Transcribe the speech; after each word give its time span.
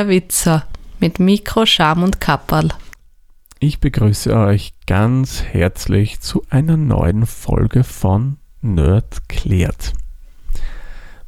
Der 0.00 0.08
Witzer 0.08 0.66
mit 0.98 1.20
Mikro, 1.20 1.66
Scham 1.66 2.02
und 2.02 2.22
Kapperl. 2.22 2.70
Ich 3.58 3.80
begrüße 3.80 4.34
euch 4.34 4.72
ganz 4.86 5.42
herzlich 5.42 6.20
zu 6.20 6.42
einer 6.48 6.78
neuen 6.78 7.26
Folge 7.26 7.84
von 7.84 8.38
Nerd 8.62 9.28
klärt. 9.28 9.92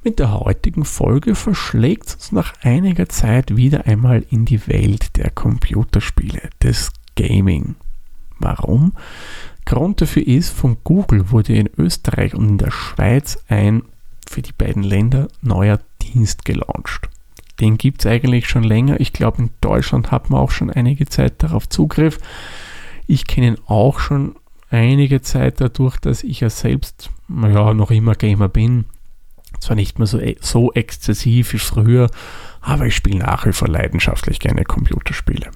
Mit 0.02 0.20
der 0.20 0.40
heutigen 0.40 0.86
Folge 0.86 1.34
verschlägt 1.34 2.14
uns 2.14 2.32
nach 2.32 2.54
einiger 2.62 3.10
Zeit 3.10 3.56
wieder 3.56 3.86
einmal 3.86 4.24
in 4.30 4.46
die 4.46 4.66
Welt 4.66 5.18
der 5.18 5.28
Computerspiele, 5.28 6.48
des 6.62 6.92
Gaming. 7.14 7.74
Warum? 8.38 8.94
Grund 9.66 10.00
dafür 10.00 10.26
ist, 10.26 10.48
von 10.48 10.78
Google 10.82 11.30
wurde 11.30 11.52
in 11.52 11.68
Österreich 11.76 12.34
und 12.34 12.48
in 12.48 12.56
der 12.56 12.70
Schweiz 12.70 13.36
ein 13.48 13.82
für 14.26 14.40
die 14.40 14.54
beiden 14.56 14.82
Länder 14.82 15.28
neuer 15.42 15.78
Dienst 16.00 16.46
gelauncht. 16.46 17.10
Den 17.62 17.78
gibt 17.78 18.00
es 18.00 18.10
eigentlich 18.10 18.48
schon 18.48 18.64
länger. 18.64 18.98
Ich 18.98 19.12
glaube, 19.12 19.40
in 19.40 19.50
Deutschland 19.60 20.10
hat 20.10 20.30
man 20.30 20.40
auch 20.40 20.50
schon 20.50 20.68
einige 20.68 21.06
Zeit 21.06 21.44
darauf 21.44 21.68
Zugriff. 21.68 22.18
Ich 23.06 23.28
kenne 23.28 23.46
ihn 23.46 23.58
auch 23.66 24.00
schon 24.00 24.34
einige 24.68 25.22
Zeit 25.22 25.60
dadurch, 25.60 25.96
dass 25.98 26.24
ich 26.24 26.40
ja 26.40 26.50
selbst, 26.50 27.10
naja, 27.28 27.72
noch 27.72 27.92
immer 27.92 28.16
Gamer 28.16 28.48
bin. 28.48 28.86
Zwar 29.60 29.76
nicht 29.76 30.00
mehr 30.00 30.08
so, 30.08 30.18
e-, 30.18 30.38
so 30.40 30.72
exzessiv 30.72 31.52
wie 31.52 31.58
früher, 31.58 32.10
aber 32.60 32.86
ich 32.86 32.96
spiele 32.96 33.20
nach 33.20 33.46
wie 33.46 33.52
vor 33.52 33.68
leidenschaftlich 33.68 34.40
gerne 34.40 34.64
Computerspiele. 34.64 35.52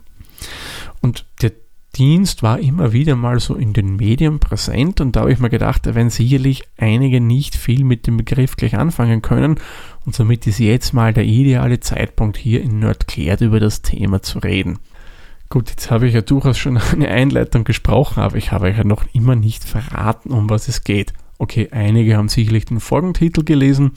Und 1.01 1.27
der 1.43 1.51
Dienst 1.97 2.43
war 2.43 2.59
immer 2.59 2.93
wieder 2.93 3.17
mal 3.17 3.41
so 3.41 3.55
in 3.55 3.73
den 3.73 3.97
Medien 3.97 4.39
präsent 4.39 5.01
und 5.01 5.17
da 5.17 5.21
habe 5.21 5.33
ich 5.33 5.39
mir 5.39 5.49
gedacht, 5.49 5.87
da 5.87 5.95
werden 5.95 6.11
sicherlich 6.11 6.65
einige 6.77 7.21
nicht 7.23 7.57
viel 7.57 7.85
mit 7.85 8.07
dem 8.07 8.19
Begriff 8.19 8.57
gleich 8.57 8.77
anfangen 8.77 9.23
können 9.23 9.59
und 10.05 10.15
somit 10.15 10.47
ist 10.47 10.59
jetzt 10.59 10.93
mal 10.93 11.15
der 11.15 11.25
ideale 11.25 11.81
Zeitpunkt 11.81 12.37
hier 12.37 12.63
in 12.63 12.81
Nerdklärt 12.81 13.41
über 13.41 13.61
das 13.61 13.81
Thema 13.81 14.21
zu 14.21 14.41
reden. 14.41 14.79
Gut, 15.49 15.71
jetzt 15.71 15.91
habe 15.91 16.07
ich 16.07 16.15
ja 16.15 16.21
durchaus 16.21 16.59
schon 16.59 16.77
eine 16.93 17.09
Einleitung 17.09 17.65
gesprochen, 17.65 18.21
aber 18.21 18.37
ich 18.37 18.53
habe 18.53 18.67
euch 18.67 18.77
ja 18.77 18.85
noch 18.85 19.05
immer 19.15 19.35
nicht 19.35 19.65
verraten, 19.65 20.33
um 20.33 20.51
was 20.51 20.69
es 20.69 20.85
geht. 20.85 21.15
Okay, 21.39 21.69
einige 21.71 22.17
haben 22.17 22.29
sicherlich 22.29 22.67
den 22.67 22.81
Folgentitel 22.81 23.43
gelesen 23.43 23.93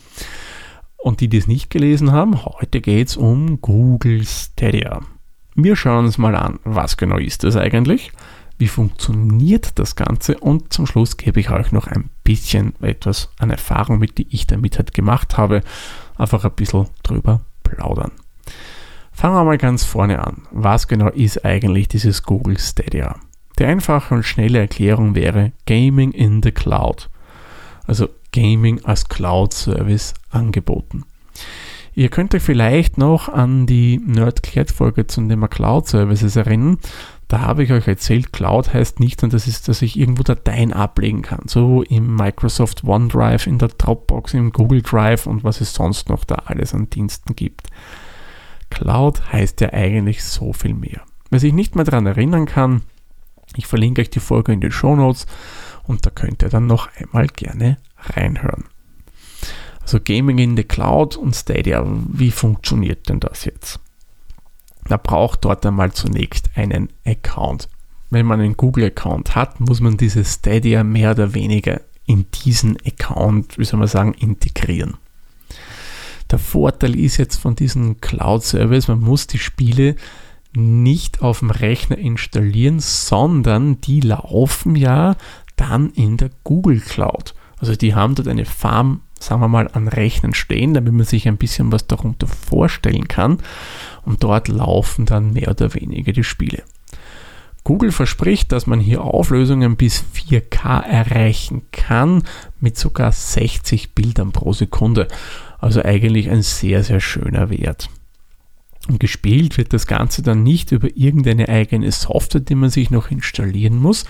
und 0.95 1.19
die, 1.19 1.27
die 1.27 1.37
es 1.37 1.47
nicht 1.47 1.69
gelesen 1.69 2.13
haben, 2.13 2.45
heute 2.45 2.79
geht 2.79 3.09
es 3.09 3.17
um 3.17 3.59
Google 3.61 4.25
Stadia. 4.25 5.01
Wir 5.55 5.75
schauen 5.75 6.05
uns 6.05 6.17
mal 6.17 6.35
an, 6.35 6.59
was 6.63 6.97
genau 6.97 7.17
ist 7.17 7.43
das 7.43 7.55
eigentlich, 7.55 8.11
wie 8.57 8.67
funktioniert 8.67 9.79
das 9.79 9.95
Ganze 9.95 10.37
und 10.37 10.71
zum 10.73 10.85
Schluss 10.85 11.17
gebe 11.17 11.39
ich 11.39 11.49
euch 11.49 11.71
noch 11.71 11.87
ein 11.87 12.09
bisschen 12.23 12.73
etwas 12.81 13.29
an 13.39 13.49
Erfahrung 13.49 13.99
mit, 13.99 14.17
die 14.17 14.27
ich 14.29 14.47
damit 14.47 14.77
halt 14.77 14.93
gemacht 14.93 15.37
habe, 15.37 15.61
einfach 16.17 16.43
ein 16.45 16.51
bisschen 16.51 16.87
drüber 17.03 17.41
plaudern. 17.63 18.11
Fangen 19.11 19.35
wir 19.35 19.43
mal 19.43 19.57
ganz 19.57 19.83
vorne 19.83 20.25
an. 20.25 20.43
Was 20.51 20.87
genau 20.87 21.09
ist 21.09 21.43
eigentlich 21.43 21.87
dieses 21.87 22.23
Google 22.23 22.57
Stadia? 22.57 23.15
Die 23.57 23.65
einfache 23.65 24.15
und 24.15 24.23
schnelle 24.23 24.59
Erklärung 24.59 25.15
wäre 25.15 25.51
Gaming 25.65 26.11
in 26.11 26.41
the 26.41 26.51
Cloud. 26.51 27.09
Also 27.85 28.07
Gaming 28.31 28.83
als 28.85 29.09
Cloud-Service 29.09 30.13
angeboten. 30.29 31.03
Ihr 31.93 32.09
könnt 32.09 32.33
euch 32.35 32.43
vielleicht 32.43 32.97
noch 32.97 33.29
an 33.29 33.65
die 33.65 33.99
Nerdclat-Folge 33.99 35.07
zum 35.07 35.27
Thema 35.27 35.47
Cloud-Services 35.47 36.35
erinnern. 36.35 36.77
Da 37.27 37.41
habe 37.41 37.63
ich 37.63 37.71
euch 37.71 37.87
erzählt, 37.87 38.33
Cloud 38.33 38.73
heißt 38.73 38.99
nicht 38.99 39.23
und 39.23 39.33
das 39.33 39.47
ist, 39.47 39.67
dass 39.67 39.83
ich 39.83 39.99
irgendwo 39.99 40.23
Dateien 40.23 40.73
ablegen 40.73 41.21
kann. 41.21 41.41
So 41.45 41.83
im 41.83 42.15
Microsoft 42.15 42.83
OneDrive, 42.83 43.45
in 43.45 43.59
der 43.59 43.69
Dropbox, 43.69 44.33
im 44.33 44.51
Google 44.51 44.81
Drive 44.81 45.27
und 45.27 45.43
was 45.43 45.61
es 45.61 45.73
sonst 45.73 46.09
noch 46.09 46.23
da 46.23 46.35
alles 46.45 46.73
an 46.73 46.89
Diensten 46.89 47.35
gibt. 47.35 47.67
Cloud 48.71 49.31
heißt 49.31 49.61
ja 49.61 49.73
eigentlich 49.73 50.23
so 50.23 50.53
viel 50.53 50.73
mehr. 50.73 51.01
Wer 51.29 51.39
sich 51.39 51.53
nicht 51.53 51.75
mehr 51.75 51.85
daran 51.85 52.07
erinnern 52.07 52.47
kann, 52.47 52.81
ich 53.55 53.67
verlinke 53.67 54.01
euch 54.01 54.09
die 54.09 54.19
Folge 54.19 54.51
in 54.51 54.61
den 54.61 54.71
Show 54.71 54.95
Notes 54.95 55.27
und 55.83 56.05
da 56.05 56.09
könnt 56.09 56.41
ihr 56.41 56.49
dann 56.49 56.67
noch 56.67 56.89
einmal 56.95 57.27
gerne 57.27 57.77
reinhören. 57.97 58.65
Also 59.89 60.01
Gaming 60.03 60.37
in 60.37 60.55
the 60.55 60.63
Cloud 60.63 61.17
und 61.17 61.35
Stadia, 61.35 61.83
wie 61.83 62.29
funktioniert 62.29 63.09
denn 63.09 63.19
das 63.19 63.43
jetzt? 63.45 63.79
Da 64.85 64.97
braucht 64.97 65.45
dort 65.45 65.65
einmal 65.65 65.93
zunächst 65.93 66.51
einen 66.53 66.89
Account. 67.07 67.69
Wenn 68.11 68.27
man 68.27 68.39
einen 68.39 68.55
Google-Account 68.55 69.33
hat, 69.33 69.59
muss 69.59 69.79
man 69.79 69.97
dieses 69.97 70.35
Stadia 70.35 70.83
mehr 70.83 71.09
oder 71.09 71.33
weniger 71.33 71.81
in 72.05 72.27
diesen 72.29 72.77
Account, 72.85 73.57
wie 73.57 73.65
soll 73.65 73.79
man 73.79 73.87
sagen, 73.87 74.13
integrieren. 74.13 74.97
Der 76.29 76.37
Vorteil 76.37 76.95
ist 76.95 77.17
jetzt 77.17 77.37
von 77.37 77.55
diesem 77.55 77.99
Cloud-Service, 77.99 78.89
man 78.89 78.99
muss 78.99 79.25
die 79.25 79.39
Spiele 79.39 79.95
nicht 80.53 81.23
auf 81.23 81.39
dem 81.39 81.49
Rechner 81.49 81.97
installieren, 81.97 82.79
sondern 82.79 83.81
die 83.81 84.01
laufen 84.01 84.75
ja 84.75 85.15
dann 85.55 85.89
in 85.89 86.17
der 86.17 86.29
Google 86.43 86.79
Cloud. 86.79 87.33
Also 87.57 87.75
die 87.75 87.95
haben 87.95 88.13
dort 88.13 88.27
eine 88.27 88.45
Farm 88.45 89.01
sagen 89.19 89.41
wir 89.41 89.47
mal, 89.47 89.69
an 89.73 89.87
Rechnen 89.87 90.33
stehen, 90.33 90.73
damit 90.73 90.93
man 90.93 91.05
sich 91.05 91.27
ein 91.27 91.37
bisschen 91.37 91.71
was 91.71 91.87
darunter 91.87 92.27
vorstellen 92.27 93.07
kann. 93.07 93.39
Und 94.05 94.23
dort 94.23 94.47
laufen 94.47 95.05
dann 95.05 95.33
mehr 95.33 95.49
oder 95.49 95.73
weniger 95.73 96.11
die 96.11 96.23
Spiele. 96.23 96.63
Google 97.63 97.91
verspricht, 97.91 98.51
dass 98.51 98.67
man 98.67 98.79
hier 98.79 99.01
Auflösungen 99.03 99.75
bis 99.75 100.03
4K 100.15 100.81
erreichen 100.81 101.63
kann 101.71 102.23
mit 102.59 102.77
sogar 102.77 103.11
60 103.11 103.93
Bildern 103.93 104.31
pro 104.31 104.53
Sekunde. 104.53 105.07
Also 105.59 105.83
eigentlich 105.83 106.29
ein 106.29 106.41
sehr, 106.41 106.83
sehr 106.83 106.99
schöner 106.99 107.49
Wert. 107.49 107.89
Und 108.87 108.99
gespielt 108.99 109.57
wird 109.57 109.73
das 109.73 109.85
Ganze 109.85 110.23
dann 110.23 110.41
nicht 110.41 110.71
über 110.71 110.87
irgendeine 110.95 111.49
eigene 111.49 111.91
Software, 111.91 112.41
die 112.41 112.55
man 112.55 112.69
sich 112.69 112.89
noch 112.89 113.11
installieren 113.11 113.77
muss, 113.77 114.05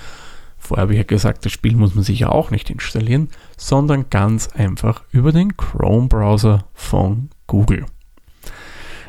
Vorher 0.69 0.83
habe 0.83 0.93
ich 0.93 0.99
ja 0.99 1.03
gesagt, 1.03 1.45
das 1.45 1.51
Spiel 1.51 1.75
muss 1.75 1.95
man 1.95 2.03
sich 2.03 2.19
ja 2.19 2.29
auch 2.29 2.51
nicht 2.51 2.69
installieren, 2.69 3.29
sondern 3.57 4.11
ganz 4.11 4.49
einfach 4.49 5.01
über 5.09 5.31
den 5.31 5.57
Chrome-Browser 5.57 6.65
von 6.75 7.31
Google. 7.47 7.87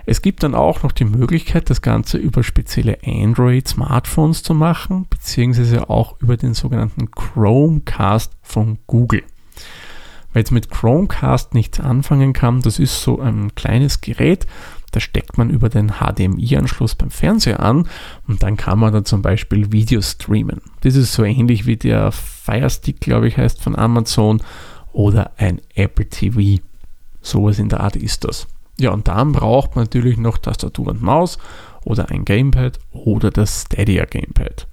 Es 0.07 0.23
gibt 0.23 0.43
dann 0.43 0.55
auch 0.55 0.83
noch 0.83 0.93
die 0.93 1.05
Möglichkeit, 1.05 1.69
das 1.69 1.83
Ganze 1.83 2.17
über 2.17 2.45
spezielle 2.45 2.97
Android-Smartphones 3.05 4.43
zu 4.43 4.55
machen, 4.55 5.07
beziehungsweise 5.11 5.91
auch 5.91 6.19
über 6.23 6.39
den 6.39 6.55
sogenannten 6.55 7.11
Chromecast 7.11 8.33
von 8.41 8.79
Google. 8.87 9.23
Wer 10.33 10.41
jetzt 10.41 10.53
mit 10.53 10.71
Chromecast 10.71 11.53
nichts 11.53 11.79
anfangen 11.79 12.33
kann, 12.33 12.63
das 12.63 12.79
ist 12.79 13.03
so 13.03 13.21
ein 13.21 13.55
kleines 13.55 14.01
Gerät, 14.01 14.47
da 14.91 15.01
steckt 15.01 15.39
man 15.39 15.51
über 15.51 15.69
den 15.69 15.93
HDMI-Anschluss 16.01 16.95
beim 16.95 17.11
Fernseher 17.11 17.61
an 17.61 17.89
und 18.27 18.43
dann 18.43 18.57
kann 18.57 18.79
man 18.79 18.93
dann 18.93 19.05
zum 19.05 19.23
Beispiel 19.23 19.73
Videos 19.73 20.13
streamen. 20.13 20.61
Das 20.81 20.97
ist 20.97 21.13
so 21.13 21.25
ähnlich 21.25 21.67
wie 21.67 21.77
der 21.77 22.13
Fire 22.13 22.71
Stick, 22.71 23.01
glaube 23.01 23.29
ich, 23.29 23.37
heißt 23.37 23.63
von 23.63 23.77
Amazon 23.77 24.43
oder 24.93 25.33
ein 25.37 25.61
Apple 25.75 26.09
TV. 26.09 26.63
Sowas 27.23 27.59
in 27.59 27.69
der 27.69 27.81
Art 27.81 27.97
ist 27.97 28.25
das. 28.25 28.47
Ja, 28.79 28.91
und 28.91 29.09
dann 29.09 29.33
braucht 29.33 29.77
man 29.77 29.85
natürlich 29.85 30.17
noch 30.17 30.39
Tastatur 30.39 30.89
und 30.89 31.03
Maus 31.03 31.39
oder 31.85 32.11
ein 32.11 32.25
Gamepad 32.25 32.79
oder 32.93 33.31
das 33.31 33.63
Stadia 33.63 34.07
Gamepad. 34.07 34.67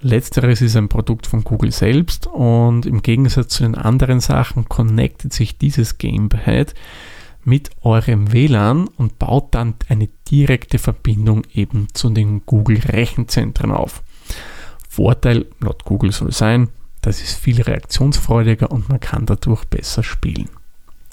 Letzteres 0.00 0.62
ist 0.62 0.76
ein 0.76 0.88
Produkt 0.88 1.26
von 1.26 1.42
Google 1.42 1.72
selbst 1.72 2.28
und 2.28 2.86
im 2.86 3.02
Gegensatz 3.02 3.48
zu 3.48 3.64
den 3.64 3.74
anderen 3.74 4.20
Sachen 4.20 4.68
connectet 4.68 5.32
sich 5.32 5.58
dieses 5.58 5.98
Gamepad 5.98 6.74
mit 7.48 7.70
eurem 7.82 8.32
WLAN 8.32 8.88
und 8.88 9.18
baut 9.18 9.54
dann 9.54 9.74
eine 9.88 10.08
direkte 10.30 10.78
Verbindung 10.78 11.42
eben 11.52 11.88
zu 11.94 12.10
den 12.10 12.44
Google 12.44 12.78
Rechenzentren 12.78 13.72
auf. 13.72 14.02
Vorteil 14.88 15.46
laut 15.60 15.84
Google 15.84 16.12
soll 16.12 16.32
sein, 16.32 16.68
das 17.00 17.22
ist 17.22 17.38
viel 17.38 17.62
reaktionsfreudiger 17.62 18.70
und 18.70 18.88
man 18.88 19.00
kann 19.00 19.24
dadurch 19.24 19.64
besser 19.64 20.02
spielen. 20.02 20.50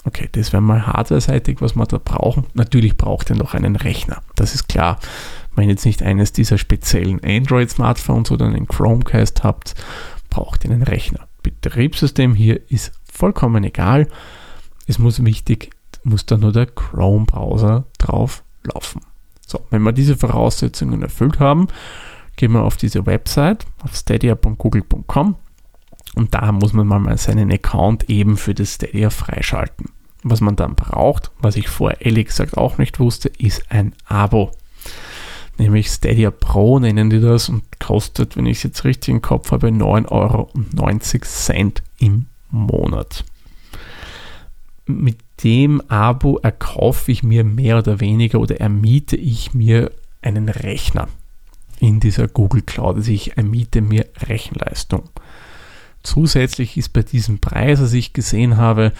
Okay, 0.04 0.28
das 0.30 0.52
wäre 0.52 0.62
mal 0.62 0.86
hardware-seitig, 0.86 1.60
was 1.60 1.74
wir 1.74 1.86
da 1.86 1.98
brauchen. 1.98 2.44
Natürlich 2.54 2.96
braucht 2.96 3.30
ihr 3.30 3.36
noch 3.36 3.54
einen 3.54 3.74
Rechner, 3.74 4.22
das 4.36 4.54
ist 4.54 4.68
klar. 4.68 5.00
Wenn 5.54 5.64
ihr 5.64 5.70
jetzt 5.70 5.86
nicht 5.86 6.02
eines 6.02 6.32
dieser 6.32 6.58
speziellen 6.58 7.24
Android-Smartphones 7.24 8.30
oder 8.30 8.46
einen 8.46 8.68
Chromecast 8.68 9.42
habt, 9.42 9.74
braucht 10.28 10.64
ihr 10.64 10.70
einen 10.70 10.82
Rechner. 10.82 11.26
Betriebssystem 11.42 12.34
hier 12.34 12.60
ist 12.70 12.92
vollkommen 13.10 13.64
egal. 13.64 14.06
Es 14.86 14.98
muss 14.98 15.24
wichtig 15.24 15.70
muss 16.06 16.24
dann 16.24 16.40
nur 16.40 16.52
der 16.52 16.66
Chrome-Browser 16.66 17.84
drauf 17.98 18.44
laufen. 18.62 19.00
So, 19.46 19.60
wenn 19.70 19.82
wir 19.82 19.92
diese 19.92 20.16
Voraussetzungen 20.16 21.02
erfüllt 21.02 21.38
haben, 21.40 21.68
gehen 22.36 22.52
wir 22.52 22.62
auf 22.62 22.76
diese 22.76 23.06
Website, 23.06 23.66
auf 23.82 23.94
stadia.google.com 23.94 25.36
und 26.14 26.34
da 26.34 26.52
muss 26.52 26.72
man 26.72 26.86
mal 26.86 27.18
seinen 27.18 27.52
Account 27.52 28.08
eben 28.08 28.36
für 28.36 28.54
das 28.54 28.74
Stadia 28.74 29.10
freischalten. 29.10 29.90
Was 30.22 30.40
man 30.40 30.56
dann 30.56 30.74
braucht, 30.74 31.30
was 31.38 31.56
ich 31.56 31.68
vorher 31.68 32.04
ehrlich 32.04 32.26
gesagt 32.26 32.56
auch 32.56 32.78
nicht 32.78 32.98
wusste, 32.98 33.28
ist 33.28 33.70
ein 33.70 33.92
Abo. 34.06 34.52
Nämlich 35.58 35.88
Stadia 35.88 36.30
Pro 36.30 36.78
nennen 36.78 37.10
die 37.10 37.20
das 37.20 37.48
und 37.48 37.64
kostet, 37.80 38.36
wenn 38.36 38.46
ich 38.46 38.58
es 38.58 38.62
jetzt 38.64 38.84
richtig 38.84 39.14
im 39.14 39.22
Kopf 39.22 39.52
habe, 39.52 39.68
9,90 39.68 40.10
Euro 40.10 40.50
im 41.98 42.26
Monat. 42.50 43.24
Mit 44.86 45.18
dem 45.44 45.80
Abo 45.88 46.38
erkaufe 46.38 47.12
ich 47.12 47.22
mir 47.22 47.44
mehr 47.44 47.78
oder 47.78 48.00
weniger 48.00 48.40
oder 48.40 48.60
ermiete 48.60 49.16
ich 49.16 49.54
mir 49.54 49.90
einen 50.22 50.48
Rechner 50.48 51.08
in 51.78 52.00
dieser 52.00 52.26
Google 52.26 52.62
Cloud. 52.62 52.96
Also 52.96 53.12
ich 53.12 53.36
ermiete 53.36 53.80
mir 53.80 54.06
Rechenleistung. 54.26 55.10
Zusätzlich 56.02 56.76
ist 56.76 56.92
bei 56.92 57.02
diesem 57.02 57.38
Preis, 57.38 57.80
was 57.80 57.92
ich 57.92 58.12
gesehen 58.12 58.56
habe, 58.56 58.92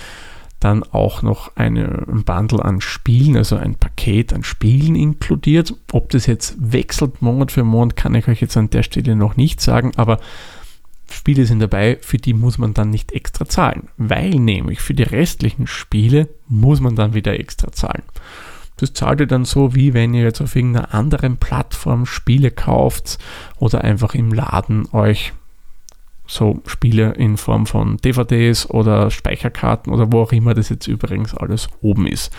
dann 0.61 0.83
auch 0.83 1.23
noch 1.23 1.55
eine, 1.57 2.05
ein 2.09 2.25
Bundle 2.25 2.65
an 2.65 2.81
Spielen, 2.81 3.37
also 3.37 3.57
ein 3.57 3.75
Paket 3.75 4.33
an 4.33 4.43
Spielen 4.43 4.97
inkludiert. 4.97 5.75
Ob 5.93 6.11
das 6.11 6.27
jetzt 6.27 6.57
wechselt 6.59 7.23
Monat 7.23 7.53
für 7.53 7.65
Monat, 7.65 7.97
kann 7.97 8.15
ich 8.15 8.27
euch 8.27 8.41
jetzt 8.41 8.57
an 8.57 8.71
der 8.71 8.83
Stelle 8.83 9.17
noch 9.17 9.37
nicht 9.37 9.61
sagen, 9.61 9.93
aber 9.97 10.19
Spiele 11.11 11.47
sind 11.47 11.61
dabei, 11.61 11.99
für 12.01 12.19
die 12.19 12.35
muss 12.35 12.59
man 12.59 12.75
dann 12.75 12.91
nicht 12.91 13.13
extra 13.13 13.47
zahlen, 13.47 13.89
weil 13.97 14.31
nämlich 14.31 14.81
für 14.81 14.95
die 14.95 15.03
restlichen 15.03 15.67
Spiele 15.67 16.29
muss 16.49 16.81
man 16.81 16.97
dann 16.97 17.15
wieder 17.15 17.39
extra 17.39 17.73
zahlen. 17.73 18.03
Das 18.77 18.93
zahlt 18.93 19.21
ihr 19.21 19.27
dann 19.27 19.45
so, 19.45 19.75
wie 19.75 19.95
wenn 19.95 20.13
ihr 20.13 20.25
jetzt 20.25 20.41
auf 20.41 20.55
irgendeiner 20.55 20.93
anderen 20.93 21.39
Plattform 21.39 22.05
Spiele 22.05 22.51
kauft 22.51 23.19
oder 23.59 23.83
einfach 23.83 24.15
im 24.15 24.33
Laden 24.33 24.87
euch 24.93 25.33
so 26.27 26.61
Spiele 26.67 27.13
in 27.13 27.37
Form 27.37 27.67
von 27.67 27.97
DVDs 27.99 28.69
oder 28.69 29.11
Speicherkarten 29.11 29.93
oder 29.93 30.13
wo 30.13 30.21
auch 30.21 30.33
immer 30.33 30.55
das 30.55 30.69
jetzt 30.69 30.89
übrigens 30.89 31.35
alles 31.35 31.69
oben 31.81 32.07
ist. 32.07 32.33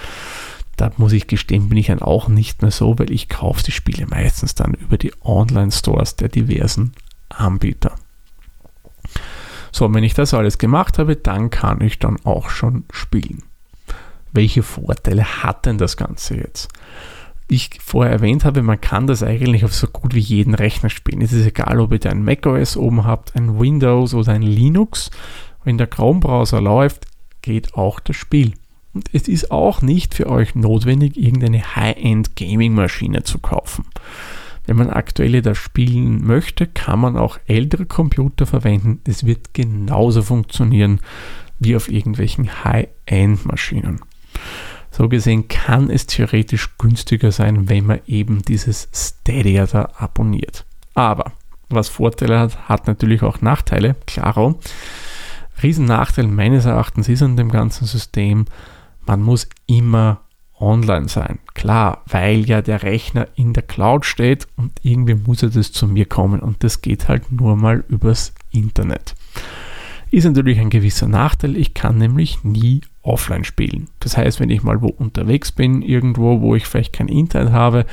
Da 0.75 0.92
muss 0.98 1.14
ich 1.14 1.25
gestehen, 1.25 1.69
bin 1.69 1.78
ich 1.78 1.88
dann 1.88 2.02
auch 2.02 2.28
nicht 2.28 2.62
mehr 2.62 2.69
so, 2.69 3.00
weil 3.00 3.12
ich 3.12 3.30
kaufe 3.30 3.64
die 3.64 3.72
Spiele 3.72 4.06
meistens 4.06 4.54
dann 4.54 4.74
über 4.75 4.98
die 4.98 5.14
Online-Stores 5.24 6.18
der 6.18 6.30
diversen 6.30 6.92
Anbieter. 7.30 7.96
So, 9.78 9.94
wenn 9.94 10.04
ich 10.04 10.16
das 10.16 10.34
alles 10.34 10.58
gemacht 10.58 10.98
habe, 10.98 11.16
dann 11.16 11.52
kann 11.52 11.82
ich 11.82 12.00
dann 12.00 12.18
auch 12.24 12.50
schon 12.50 12.86
spielen. 12.92 13.44
Welche 14.32 14.64
Vorteile 14.64 15.44
hat 15.44 15.68
denn 15.68 15.78
das 15.78 15.98
Ganze 15.98 16.36
jetzt? 16.36 16.70
ich 17.48 17.70
vorher 17.80 18.12
erwähnt 18.12 18.44
habe, 18.44 18.64
man 18.64 18.82
kann 18.82 19.06
das 19.06 19.22
eigentlich 19.22 19.64
auf 19.64 19.74
so 19.76 19.86
gut 19.86 20.16
wie 20.16 20.20
jeden 20.20 20.56
Rechner 20.56 20.90
spielen. 20.90 21.22
Es 21.22 21.32
ist 21.32 21.46
egal, 21.46 21.80
ob 21.80 21.94
ihr 21.94 22.12
ein 22.12 22.24
macOS 22.24 22.76
oben 22.76 23.06
habt, 23.06 23.36
ein 23.36 23.60
Windows 23.60 24.16
oder 24.16 24.34
ein 24.34 24.42
Linux. 24.42 25.12
Wenn 25.64 25.78
der 25.78 25.86
Chrome-Browser 25.86 26.60
läuft, 26.60 27.06
geht 27.44 27.76
auch 27.76 28.00
das 28.00 28.16
Spiel. 28.16 28.54
Und 28.96 29.10
es 29.14 29.28
ist 29.28 29.52
auch 29.52 29.84
nicht 29.84 30.16
für 30.16 30.28
euch 30.28 30.56
notwendig, 30.56 31.18
irgendeine 31.18 31.76
High-End-Gaming-Maschine 31.76 33.22
zu 33.22 33.38
kaufen. 33.38 33.86
Wenn 34.68 34.75
man 34.75 34.90
aktuelle 34.90 35.42
da 35.42 35.56
spielen 35.56 36.28
möchte, 36.28 36.68
kann 36.68 37.00
man 37.00 37.18
auch 37.18 37.40
ältere 37.48 37.86
Computer 37.86 38.46
verwenden. 38.46 39.00
Das 39.06 39.25
wird 39.25 39.54
genauso 39.54 40.22
funktionieren 40.22 41.00
wie 41.58 41.75
auf 41.75 41.90
irgendwelchen 41.90 42.64
High-End-Maschinen. 42.66 44.02
So 44.92 45.08
gesehen 45.08 45.48
kann 45.48 45.90
es 45.90 46.06
theoretisch 46.06 46.78
günstiger 46.78 47.31
sein, 47.31 47.69
wenn 47.69 47.86
man 47.86 48.02
eben 48.08 48.42
dieses 48.42 48.90
Stadia 48.94 49.66
da 49.66 49.90
abonniert. 49.98 50.66
Aber 50.94 51.31
was 51.69 51.88
Vorteile 51.88 52.38
hat, 52.40 52.68
hat 52.68 52.88
natürlich 52.88 53.24
auch 53.24 53.42
Nachteile, 53.42 53.96
klaro. 54.06 54.60
Riesennachteil 55.64 56.28
meines 56.28 56.66
Erachtens 56.66 57.08
ist 57.08 57.24
an 57.24 57.38
dem 57.38 57.50
ganzen 57.50 57.86
System, 57.86 58.46
man 59.06 59.22
muss 59.22 59.48
immer 59.66 60.22
online 60.59 61.07
sein. 61.07 61.39
Klar, 61.54 62.04
weil 62.07 62.45
ja 62.45 62.62
der 62.62 62.83
Rechner 62.83 63.27
in 63.36 63.54
der 63.54 63.63
Cloud 63.63 64.06
steht 64.06 64.48
und 64.56 64.71
irgendwie 64.81 65.15
muss 65.15 65.44
er 65.44 65.50
das 65.50 65.71
zu 65.71 65.88
mir 65.88 66.06
kommen 66.06 66.39
und 66.39 66.63
das 66.63 66.81
geht 66.81 67.07
halt 67.07 67.31
nur 67.31 67.56
mal 67.56 67.83
übers 67.89 68.33
Internet. 68.51 69.15
Ist 70.09 70.24
natürlich 70.24 70.59
ein 70.59 70.69
gewisser 70.69 71.07
Nachteil, 71.07 71.57
ich 71.57 71.74
kann 71.74 71.98
nämlich 71.98 72.44
nie 72.44 72.81
offline 73.01 73.44
spielen. 73.44 73.89
Das 74.00 74.15
heißt, 74.15 74.39
wenn 74.39 74.50
ich 74.50 74.63
mal 74.63 74.81
wo 74.81 74.88
unterwegs 74.88 75.51
bin, 75.51 75.81
irgendwo, 75.81 76.42
wo 76.42 76.56
ich 76.56 76.65
vielleicht 76.65 76.94
kein 76.94 77.09
Internet 77.09 77.51
habe 77.51 77.86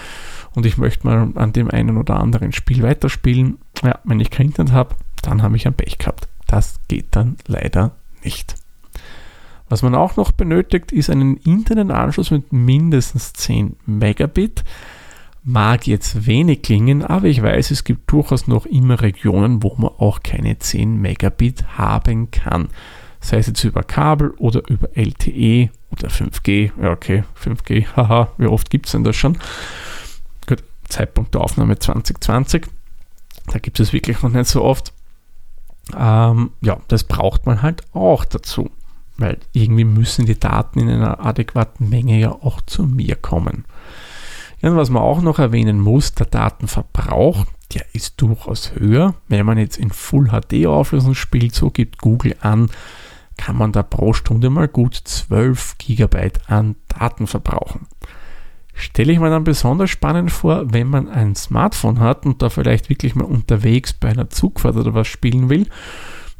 und 0.54 0.64
ich 0.64 0.78
möchte 0.78 1.06
mal 1.06 1.32
an 1.34 1.52
dem 1.52 1.70
einen 1.70 1.96
oder 1.96 2.20
anderen 2.20 2.52
Spiel 2.52 2.82
weiterspielen, 2.82 3.58
ja, 3.82 3.98
wenn 4.04 4.20
ich 4.20 4.30
kein 4.30 4.46
Internet 4.46 4.72
habe, 4.72 4.94
dann 5.22 5.42
habe 5.42 5.56
ich 5.56 5.66
ein 5.66 5.74
Pech 5.74 5.98
gehabt. 5.98 6.28
Das 6.46 6.78
geht 6.86 7.06
dann 7.12 7.36
leider 7.46 7.92
nicht. 8.22 8.54
Was 9.74 9.82
man 9.82 9.96
auch 9.96 10.14
noch 10.14 10.30
benötigt, 10.30 10.92
ist 10.92 11.10
einen 11.10 11.36
Internetanschluss 11.38 12.30
mit 12.30 12.52
mindestens 12.52 13.32
10 13.32 13.74
Megabit. 13.86 14.62
Mag 15.42 15.88
jetzt 15.88 16.28
wenig 16.28 16.62
klingen, 16.62 17.02
aber 17.02 17.26
ich 17.26 17.42
weiß, 17.42 17.72
es 17.72 17.82
gibt 17.82 18.08
durchaus 18.12 18.46
noch 18.46 18.66
immer 18.66 19.02
Regionen, 19.02 19.64
wo 19.64 19.74
man 19.76 19.90
auch 19.98 20.22
keine 20.22 20.60
10 20.60 21.00
Megabit 21.00 21.76
haben 21.76 22.30
kann 22.30 22.68
sei 23.20 23.38
es 23.38 23.48
jetzt 23.48 23.64
über 23.64 23.82
Kabel 23.82 24.30
oder 24.36 24.62
über 24.68 24.96
LTE 24.96 25.70
oder 25.90 26.08
5G. 26.08 26.70
Ja, 26.80 26.92
okay, 26.92 27.24
5G, 27.42 27.86
haha, 27.96 28.28
wie 28.38 28.46
oft 28.46 28.70
gibt 28.70 28.86
es 28.86 28.92
denn 28.92 29.02
das 29.02 29.16
schon? 29.16 29.38
Gut, 30.46 30.62
Zeitpunkt 30.88 31.34
der 31.34 31.40
Aufnahme 31.40 31.76
2020, 31.80 32.66
da 33.48 33.58
gibt 33.58 33.80
es 33.80 33.92
wirklich 33.92 34.22
noch 34.22 34.30
nicht 34.30 34.46
so 34.46 34.62
oft. 34.62 34.92
Ähm, 35.98 36.50
ja, 36.60 36.78
das 36.86 37.02
braucht 37.02 37.44
man 37.44 37.60
halt 37.62 37.82
auch 37.92 38.24
dazu, 38.24 38.70
weil 39.16 39.38
irgendwie 39.52 39.84
müssen 39.84 40.26
die 40.26 40.38
Daten 40.38 40.80
in 40.80 40.88
einer 40.88 41.24
adäquaten 41.24 41.88
Menge 41.88 42.18
ja 42.18 42.32
auch 42.32 42.60
zu 42.62 42.84
mir 42.84 43.16
kommen. 43.16 43.64
Ja, 44.60 44.70
und 44.70 44.76
was 44.76 44.90
man 44.90 45.02
auch 45.02 45.20
noch 45.20 45.38
erwähnen 45.38 45.80
muss, 45.80 46.14
der 46.14 46.26
Datenverbrauch, 46.26 47.44
der 47.74 47.84
ist 47.92 48.20
durchaus 48.20 48.72
höher. 48.74 49.14
Wenn 49.28 49.46
man 49.46 49.58
jetzt 49.58 49.76
in 49.76 49.90
Full 49.90 50.28
HD 50.28 50.66
Auflösung 50.66 51.14
spielt, 51.14 51.54
so 51.54 51.70
gibt 51.70 51.98
Google 51.98 52.36
an, 52.40 52.70
kann 53.36 53.56
man 53.56 53.72
da 53.72 53.82
pro 53.82 54.12
Stunde 54.12 54.50
mal 54.50 54.68
gut 54.68 54.94
12 54.94 55.78
GB 55.78 56.30
an 56.46 56.76
Daten 56.88 57.26
verbrauchen. 57.26 57.86
Stelle 58.74 59.12
ich 59.12 59.20
mir 59.20 59.30
dann 59.30 59.44
besonders 59.44 59.90
spannend 59.90 60.32
vor, 60.32 60.72
wenn 60.72 60.88
man 60.88 61.08
ein 61.08 61.36
Smartphone 61.36 62.00
hat 62.00 62.26
und 62.26 62.42
da 62.42 62.48
vielleicht 62.48 62.90
wirklich 62.90 63.14
mal 63.14 63.24
unterwegs 63.24 63.92
bei 63.92 64.08
einer 64.08 64.30
Zugfahrt 64.30 64.76
oder 64.76 64.94
was 64.94 65.06
spielen 65.06 65.48
will. 65.48 65.68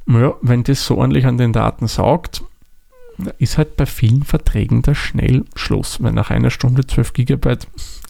Ja, 0.07 0.35
wenn 0.43 0.64
das 0.64 0.85
so 0.85 0.99
ordentlich 0.99 1.26
an 1.26 1.38
den 1.38 1.52
Daten 1.52 1.87
saugt, 1.87 2.43
ist 3.38 3.59
halt 3.59 3.76
bei 3.76 3.87
vielen 3.87 4.23
Verträgen 4.23 4.83
da 4.83 4.94
schnell 4.94 5.44
Schluss, 5.54 6.02
weil 6.02 6.12
nach 6.12 6.30
einer 6.30 6.50
Stunde 6.50 6.87
12 6.87 7.12
GB 7.12 7.56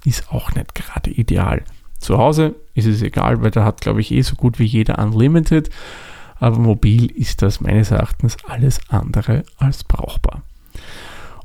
ist 0.04 0.30
auch 0.30 0.52
nicht 0.54 0.74
gerade 0.74 1.10
ideal. 1.10 1.62
Zu 1.98 2.18
Hause 2.18 2.54
ist 2.74 2.86
es 2.86 3.02
egal, 3.02 3.42
weil 3.42 3.50
da 3.50 3.64
hat, 3.64 3.80
glaube 3.80 4.00
ich, 4.00 4.10
eh 4.12 4.22
so 4.22 4.34
gut 4.34 4.58
wie 4.58 4.64
jeder 4.64 4.98
Unlimited 4.98 5.70
aber 6.44 6.58
mobil 6.58 7.10
ist 7.10 7.42
das 7.42 7.60
meines 7.60 7.90
Erachtens 7.90 8.36
alles 8.46 8.78
andere 8.88 9.44
als 9.56 9.84
brauchbar. 9.84 10.42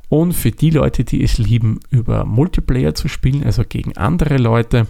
Und 0.08 0.32
für 0.32 0.50
die 0.50 0.70
Leute, 0.70 1.04
die 1.04 1.22
es 1.22 1.38
lieben, 1.38 1.80
über 1.90 2.24
Multiplayer 2.24 2.94
zu 2.94 3.08
spielen, 3.08 3.44
also 3.44 3.62
gegen 3.66 3.96
andere 3.96 4.36
Leute, 4.36 4.88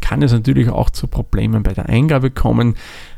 kann 0.00 0.22
es 0.22 0.32
natürlich 0.32 0.68
auch 0.68 0.90
zu 0.90 1.06
Problemen 1.06 1.62
bei 1.62 1.72
der 1.72 1.88
Eingabe 1.88 2.30
kommen, 2.30 2.76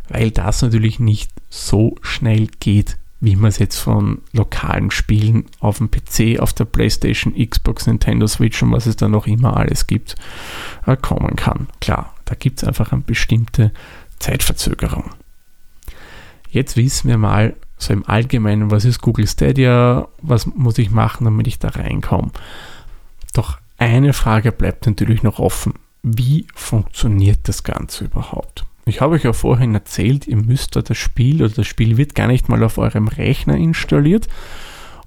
weil 0.09 0.31
das 0.31 0.63
natürlich 0.63 1.01
nicht 1.01 1.31
so 1.51 1.97
schnell 2.01 2.47
geht, 2.61 2.97
wie 3.21 3.37
man 3.37 3.49
es 3.49 3.59
jetzt 3.59 3.79
von 3.79 4.23
lokalen 4.33 4.91
Spielen 4.91 5.47
auf 5.61 5.79
dem 5.79 5.91
PC, 5.91 6.41
auf 6.41 6.53
der 6.53 6.67
PlayStation, 6.67 7.35
Xbox, 7.35 7.87
Nintendo 7.87 8.27
Switch 8.27 8.63
und 8.63 8.73
was 8.73 8.87
es 8.87 8.97
da 8.97 9.09
noch 9.09 9.27
immer 9.27 9.57
alles 9.57 9.87
gibt, 9.87 10.15
äh, 10.87 10.97
kommen 10.97 11.35
kann. 11.35 11.69
Klar, 11.81 12.15
da 12.25 12.35
gibt 12.35 12.63
es 12.63 12.69
einfach 12.69 12.93
eine 12.93 13.03
bestimmte 13.03 13.73
Zeitverzögerung. 14.21 15.11
Jetzt 16.51 16.77
wissen 16.77 17.09
wir 17.09 17.19
mal 17.19 17.57
so 17.77 17.93
im 17.93 18.09
Allgemeinen, 18.09 18.71
was 18.71 18.85
ist 18.85 19.01
Google 19.01 19.27
Stadia, 19.27 20.09
was 20.23 20.47
muss 20.47 20.79
ich 20.79 20.91
machen, 20.91 21.25
damit 21.25 21.47
ich 21.47 21.59
da 21.59 21.69
reinkomme. 21.69 22.31
Doch 23.35 23.59
eine 23.79 24.13
Frage 24.13 24.53
bleibt 24.53 24.87
natürlich 24.87 25.23
noch 25.23 25.39
offen. 25.39 25.75
Wie 26.03 26.47
funktioniert 26.55 27.41
das 27.49 27.65
Ganze 27.65 28.05
überhaupt? 28.05 28.65
Ich 28.89 29.03
habe 29.03 29.17
euch 29.17 29.25
ja 29.25 29.35
vorhin 29.35 29.75
erzählt, 29.75 30.27
ihr 30.27 30.37
müsst 30.37 30.75
da 30.75 30.81
das 30.81 30.97
Spiel 30.97 31.43
oder 31.43 31.53
das 31.55 31.67
Spiel 31.67 31.99
wird 31.99 32.15
gar 32.15 32.27
nicht 32.27 32.49
mal 32.49 32.65
auf 32.65 32.79
eurem 32.79 33.09
Rechner 33.09 33.55
installiert 33.55 34.29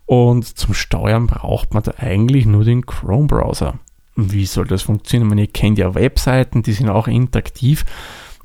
und 0.06 0.46
zum 0.46 0.76
Steuern 0.76 1.26
braucht 1.26 1.74
man 1.74 1.82
da 1.82 1.94
eigentlich 1.98 2.46
nur 2.46 2.64
den 2.64 2.86
Chrome-Browser. 2.86 3.80
Wie 4.16 4.46
soll 4.46 4.68
das 4.68 4.84
funktionieren? 4.84 5.30
Man, 5.30 5.40
ihr 5.40 5.48
kennt 5.48 5.80
ja 5.80 5.96
Webseiten, 5.96 6.62
die 6.62 6.74
sind 6.74 6.90
auch 6.90 7.08
interaktiv. 7.08 7.86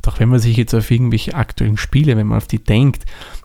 Doch 0.02 0.20
wenn 0.20 0.28
man 0.28 0.38
sich 0.38 0.56
jetzt 0.56 0.74
auf 0.74 0.90
irgendwelche 0.90 1.34
aktuellen 1.34 1.76
Spiele, 1.76 2.16
wenn 2.16 2.28
man 2.28 2.38
auf 2.38 2.46
die 2.46 2.62
denkt, 2.62 3.04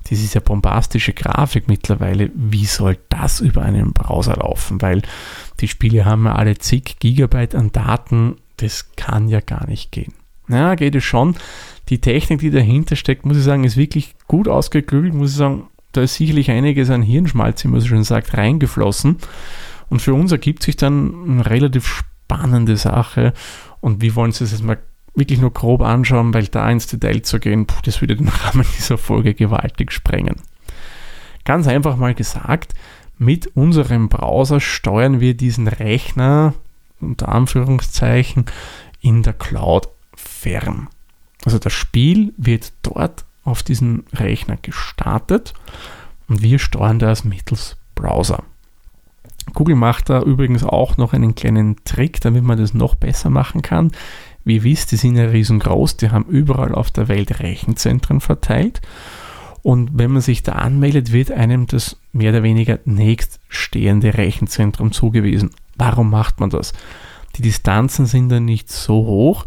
das 0.10 0.20
ist 0.20 0.36
ja 0.36 0.40
bombastische 0.40 1.14
Grafik 1.14 1.68
mittlerweile, 1.68 2.32
wie 2.36 2.66
soll 2.66 3.00
das 3.10 3.42
über 3.42 3.64
einen 3.64 3.92
Browser 3.92 4.36
laufen? 4.36 4.82
Weil 4.82 5.02
die 5.60 5.68
Spiele 5.68 6.06
haben 6.06 6.26
ja 6.26 6.36
alle 6.36 6.58
zig 6.58 6.98
Gigabyte 7.00 7.56
an 7.56 7.72
Daten, 7.72 8.38
das 8.58 8.96
kann 8.96 9.28
ja 9.28 9.42
gar 9.42 9.68
nicht 9.68 9.92
gehen. 9.92 10.14
Na, 10.48 10.76
geht 10.76 10.96
es 10.96 11.04
schon. 11.04 11.36
Die 11.92 12.00
Technik, 12.00 12.40
die 12.40 12.52
dahinter 12.52 12.96
steckt, 12.96 13.26
muss 13.26 13.38
ich 13.38 13.44
sagen, 13.44 13.66
ist 13.66 13.76
wirklich 13.76 14.16
gut 14.28 14.48
ausgeklügelt, 14.48 15.14
muss 15.14 15.32
ich 15.32 15.36
sagen, 15.36 15.68
da 15.92 16.02
ist 16.02 16.16
sicherlich 16.16 16.50
einiges 16.50 16.90
an 16.90 17.02
Hirnschmalz, 17.02 17.66
wie 17.66 17.68
man 17.68 17.82
so 17.82 17.88
schön 17.88 18.06
sagt, 18.06 18.38
reingeflossen. 18.38 19.18
Und 19.90 20.02
für 20.02 20.14
uns 20.14 20.32
ergibt 20.32 20.64
sich 20.64 20.78
dann 20.78 21.14
eine 21.30 21.46
relativ 21.50 21.86
spannende 21.86 22.78
Sache. 22.78 23.34
Und 23.82 24.02
wie 24.02 24.16
wollen 24.16 24.32
Sie 24.32 24.46
es 24.46 24.52
jetzt 24.52 24.64
mal 24.64 24.78
wirklich 25.16 25.42
nur 25.42 25.52
grob 25.52 25.82
anschauen, 25.82 26.34
weil 26.34 26.48
da 26.48 26.72
ins 26.72 26.88
Detail 26.88 27.24
zu 27.24 27.40
gehen, 27.40 27.66
puh, 27.66 27.82
das 27.84 28.00
würde 28.00 28.16
den 28.16 28.28
Rahmen 28.46 28.66
dieser 28.78 28.98
Folge 28.98 29.34
gewaltig 29.34 29.92
sprengen. 29.92 30.38
Ganz 31.44 31.68
einfach 31.68 31.98
mal 31.98 32.16
gesagt, 32.16 32.74
mit 33.18 33.48
unserem 33.58 34.08
Browser 34.08 34.62
steuern 34.62 35.20
wir 35.20 35.36
diesen 35.36 35.68
Rechner 35.68 36.54
unter 37.02 37.28
Anführungszeichen 37.28 38.46
in 39.02 39.24
der 39.24 39.34
Cloud 39.34 39.90
fern. 40.16 40.88
Also 41.46 41.60
das 41.60 41.74
Spiel 41.74 42.34
wird 42.38 42.74
dort 42.84 43.26
auf 43.44 43.64
diesen 43.64 44.04
Rechner 44.14 44.58
gestartet 44.58 45.54
und 46.28 46.42
wir 46.42 46.60
steuern 46.60 47.00
das 47.00 47.24
mittels 47.24 47.78
Browser. 47.96 48.44
Google 49.54 49.76
macht 49.76 50.10
da 50.10 50.22
übrigens 50.22 50.64
auch 50.64 50.98
noch 50.98 51.14
einen 51.14 51.36
kleinen 51.36 51.78
Trick, 51.84 52.22
damit 52.22 52.44
man 52.44 52.58
das 52.58 52.74
noch 52.74 52.96
besser 52.96 53.30
machen 53.30 53.62
kann. 53.62 53.92
Wie 54.44 54.56
ihr 54.56 54.64
wisst, 54.64 54.92
die 54.92 54.96
sind 54.96 55.18
ja 55.18 55.26
riesengroß, 55.26 55.98
die 55.98 56.12
haben 56.12 56.26
überall 56.26 56.74
auf 56.74 56.92
der 56.92 57.08
Welt 57.08 57.40
Rechenzentren 57.40 58.22
verteilt. 58.22 58.82
Und 59.64 59.92
wenn 59.94 60.12
man 60.12 60.22
sich 60.22 60.42
da 60.42 60.54
anmeldet, 60.54 61.12
wird 61.12 61.32
einem 61.32 61.68
das 61.68 61.98
mehr 62.14 62.32
oder 62.32 62.44
weniger 62.44 62.80
nächststehende 62.86 64.16
Rechenzentrum 64.16 64.92
zugewiesen. 64.92 65.52
Warum 65.76 66.10
macht 66.10 66.40
man 66.40 66.50
das? 66.50 66.74
Die 67.38 67.44
Distanzen 67.44 68.06
sind 68.06 68.30
dann 68.30 68.46
nicht 68.46 68.72
so 68.72 69.06
hoch 69.06 69.46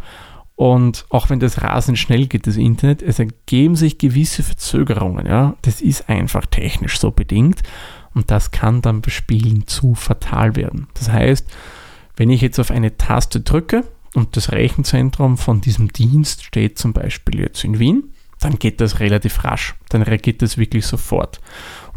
und 0.56 1.04
auch 1.08 1.30
wenn 1.30 1.40
das 1.40 1.62
rasend 1.62 1.98
schnell 1.98 2.26
geht, 2.26 2.46
das 2.46 2.56
Internet, 2.56 3.02
es 3.02 3.18
ergeben 3.18 3.74
sich 3.74 3.98
gewisse 3.98 4.42
Verzögerungen. 4.42 5.26
Ja? 5.26 5.56
Das 5.62 5.80
ist 5.80 6.08
einfach 6.08 6.46
technisch 6.46 6.98
so 6.98 7.10
bedingt 7.10 7.62
und 8.14 8.30
das 8.30 8.52
kann 8.52 8.80
dann 8.80 9.00
bei 9.00 9.10
Spielen 9.10 9.66
zu 9.66 9.94
fatal 9.94 10.54
werden. 10.54 10.86
Das 10.94 11.10
heißt, 11.10 11.46
wenn 12.16 12.30
ich 12.30 12.40
jetzt 12.40 12.60
auf 12.60 12.70
eine 12.70 12.96
Taste 12.96 13.40
drücke 13.40 13.84
und 14.14 14.36
das 14.36 14.52
Rechenzentrum 14.52 15.36
von 15.38 15.60
diesem 15.60 15.92
Dienst 15.92 16.44
steht 16.44 16.78
zum 16.78 16.92
Beispiel 16.92 17.40
jetzt 17.40 17.64
in 17.64 17.80
Wien, 17.80 18.12
dann 18.38 18.58
geht 18.58 18.80
das 18.80 19.00
relativ 19.00 19.42
rasch. 19.42 19.74
Dann 19.88 20.02
reagiert 20.02 20.42
das 20.42 20.58
wirklich 20.58 20.86
sofort. 20.86 21.40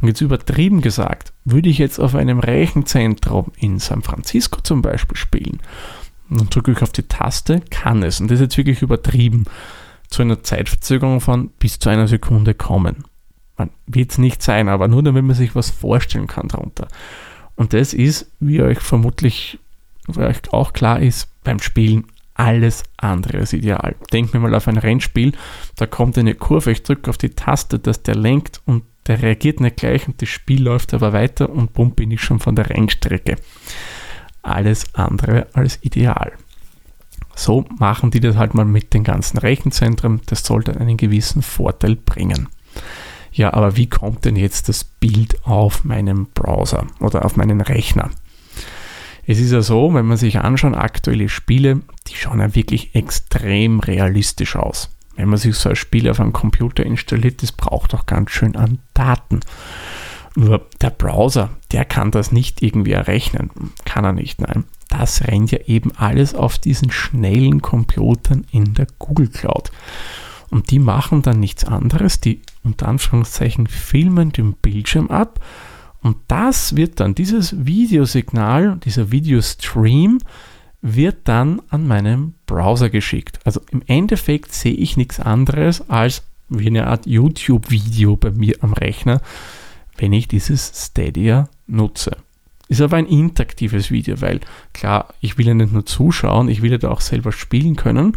Und 0.02 0.08
jetzt 0.08 0.22
übertrieben 0.22 0.82
gesagt, 0.82 1.34
würde 1.46 1.70
ich 1.70 1.78
jetzt 1.78 2.00
auf 2.00 2.16
einem 2.16 2.40
Rechenzentrum 2.40 3.52
in 3.58 3.80
San 3.80 4.02
Francisco 4.02 4.62
zum 4.62 4.82
Beispiel 4.82 5.18
spielen, 5.18 5.60
und 6.30 6.40
dann 6.40 6.50
drücke 6.50 6.72
ich 6.72 6.82
auf 6.82 6.92
die 6.92 7.04
Taste, 7.04 7.62
kann 7.70 8.04
es, 8.04 8.20
und 8.20 8.30
das 8.30 8.36
ist 8.40 8.46
jetzt 8.46 8.58
wirklich 8.58 8.82
übertrieben, 8.82 9.46
zu 10.10 10.22
einer 10.22 10.44
Zeitverzögerung 10.44 11.22
von 11.22 11.50
bis 11.60 11.80
zu 11.80 11.90
einer 11.90 12.08
Sekunde 12.08 12.54
kommen. 12.54 13.04
Man 13.58 13.72
wird 13.88 14.12
es 14.12 14.18
nicht 14.18 14.42
sein, 14.42 14.70
aber 14.70 14.88
nur 14.88 15.04
damit 15.04 15.26
man 15.26 15.36
sich 15.36 15.56
was 15.56 15.70
vorstellen 15.70 16.28
kann 16.28 16.48
darunter. 16.48 16.88
Und 17.56 17.74
das 17.74 17.94
ist, 17.94 18.32
wie 18.40 18.62
euch 18.62 18.80
vermutlich 18.80 19.60
wie 20.08 20.22
euch 20.22 20.38
auch 20.52 20.74
klar 20.74 21.02
ist, 21.02 21.28
beim 21.44 21.60
Spielen 21.60 22.06
alles 22.34 22.84
andere 22.98 23.40
als 23.40 23.54
ideal. 23.54 23.96
Denkt 24.14 24.34
mir 24.34 24.40
mal 24.40 24.56
auf 24.56 24.68
ein 24.68 24.78
Rennspiel, 24.78 25.34
da 25.76 25.86
kommt 25.86 26.18
eine 26.18 26.36
Kurve, 26.36 26.72
ich 26.72 26.84
drücke 26.84 27.10
auf 27.10 27.18
die 27.18 27.32
Taste, 27.32 27.80
dass 27.80 28.04
der 28.04 28.16
lenkt 28.16 28.62
und 28.66 28.84
der 29.08 29.22
reagiert 29.22 29.60
nicht 29.60 29.78
gleich 29.78 30.08
und 30.08 30.22
das 30.22 30.30
Spiel 30.30 30.64
läuft 30.64 30.94
aber 30.94 31.14
weiter 31.14 31.50
und 31.50 31.74
bumm 31.74 31.92
bin 31.92 32.12
ich 32.12 32.22
schon 32.22 32.40
von 32.40 32.56
der 32.56 32.70
Rennstrecke. 32.70 33.38
Alles 34.48 34.94
andere 34.94 35.48
als 35.54 35.80
ideal. 35.82 36.32
So 37.36 37.66
machen 37.78 38.12
die 38.12 38.20
das 38.20 38.36
halt 38.36 38.54
mal 38.54 38.66
mit 38.66 38.94
den 38.94 39.04
ganzen 39.04 39.38
Rechenzentren. 39.38 40.22
Das 40.26 40.44
sollte 40.44 40.80
einen 40.80 40.98
gewissen 40.98 41.42
Vorteil 41.42 41.96
bringen. 41.96 42.48
Ja, 43.32 43.54
aber 43.54 43.78
wie 43.78 43.88
kommt 43.88 44.26
denn 44.26 44.36
jetzt 44.36 44.70
das 44.70 44.84
Bild 44.84 45.46
auf 45.46 45.84
meinem 45.84 46.28
Browser 46.34 46.88
oder 47.00 47.24
auf 47.26 47.36
meinen 47.36 47.62
Rechner? 47.62 48.10
Es 49.28 49.40
ist 49.40 49.52
ja 49.52 49.62
so, 49.62 49.94
wenn 49.94 50.06
man 50.06 50.18
sich 50.18 50.40
anschaut, 50.40 50.74
aktuelle 50.74 51.30
Spiele, 51.30 51.82
die 52.08 52.16
schauen 52.16 52.40
ja 52.40 52.56
wirklich 52.56 52.96
extrem 52.96 53.82
realistisch 53.82 54.56
aus. 54.56 54.90
Wenn 55.18 55.30
man 55.30 55.38
sich 55.38 55.56
so 55.56 55.70
ein 55.70 55.76
Spiel 55.76 56.10
auf 56.10 56.20
einem 56.20 56.34
Computer 56.34 56.86
installiert, 56.86 57.44
das 57.44 57.52
braucht 57.52 57.94
auch 57.94 58.06
ganz 58.06 58.32
schön 58.32 58.56
an 58.56 58.80
Daten. 58.94 59.42
Nur 60.38 60.68
der 60.82 60.92
Browser, 60.92 61.50
der 61.72 61.86
kann 61.86 62.12
das 62.12 62.32
nicht 62.32 62.62
irgendwie 62.62 62.92
errechnen. 62.92 63.50
Kann 63.86 64.06
er 64.06 64.14
nicht, 64.14 64.40
nein. 64.40 64.66
Das 64.90 65.28
rennt 65.28 65.52
ja 65.52 65.60
eben 65.66 65.92
alles 65.98 66.36
auf 66.36 66.60
diesen 66.60 66.92
schnellen 66.92 67.62
Computern 67.62 68.46
in 68.52 68.74
der 68.74 68.88
Google 69.00 69.28
Cloud. 69.28 69.72
Und 70.50 70.72
die 70.72 70.80
machen 70.80 71.24
dann 71.24 71.40
nichts 71.40 71.66
anderes, 71.66 72.22
die 72.22 72.42
unter 72.64 72.88
Anführungszeichen 72.88 73.68
filmen 73.68 74.32
den 74.32 74.54
Bildschirm 74.54 75.10
ab 75.10 75.42
und 76.02 76.18
das 76.28 76.76
wird 76.76 77.00
dann, 77.00 77.16
dieses 77.16 77.66
Videosignal, 77.66 78.78
dieser 78.78 79.12
Videostream, 79.12 80.20
wird 80.82 81.18
dann 81.28 81.62
an 81.70 81.88
meinen 81.88 82.36
Browser 82.46 82.90
geschickt. 82.90 83.40
Also 83.44 83.62
im 83.72 83.82
Endeffekt 83.88 84.54
sehe 84.54 84.74
ich 84.74 84.96
nichts 84.96 85.20
anderes 85.20 85.90
als 85.90 86.24
wie 86.50 86.68
eine 86.68 86.88
Art 86.88 87.06
YouTube-Video 87.06 88.16
bei 88.16 88.32
mir 88.32 88.56
am 88.62 88.72
Rechner, 88.72 89.22
wenn 89.98 90.14
ich 90.14 90.28
dieses 90.28 90.72
Stadia 90.76 91.50
nutze. 91.68 92.18
Ist 92.70 92.82
aber 92.82 92.98
ein 92.98 93.06
interaktives 93.06 93.92
Video, 93.92 94.20
weil 94.22 94.42
klar, 94.74 95.14
ich 95.22 95.38
will 95.38 95.48
ja 95.48 95.54
nicht 95.54 95.72
nur 95.72 95.86
zuschauen, 95.86 96.50
ich 96.50 96.62
will 96.62 96.72
ja 96.72 96.78
da 96.78 96.90
auch 96.90 97.02
selber 97.02 97.32
spielen 97.32 97.76
können. 97.76 98.14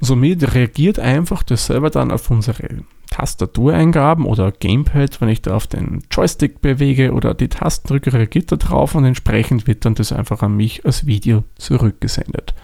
Somit 0.00 0.54
reagiert 0.54 0.98
einfach 0.98 1.42
der 1.42 1.58
Server 1.58 1.90
dann 1.90 2.10
auf 2.10 2.30
unsere 2.30 2.84
Tastatureingaben 3.10 4.24
oder 4.24 4.52
Gamepad, 4.52 5.20
wenn 5.20 5.28
ich 5.28 5.42
da 5.42 5.54
auf 5.54 5.66
den 5.66 6.02
Joystick 6.10 6.62
bewege 6.62 7.12
oder 7.12 7.34
die 7.34 7.48
Tasten 7.48 7.88
drücke, 7.88 8.12
reagiert 8.12 8.50
er 8.50 8.56
drauf 8.56 8.94
und 8.94 9.04
entsprechend 9.04 9.66
wird 9.66 9.84
dann 9.84 9.94
das 9.94 10.12
einfach 10.12 10.42
an 10.42 10.56
mich 10.56 10.86
als 10.86 11.06
Video 11.06 11.44
zurückgesendet. 11.56 12.54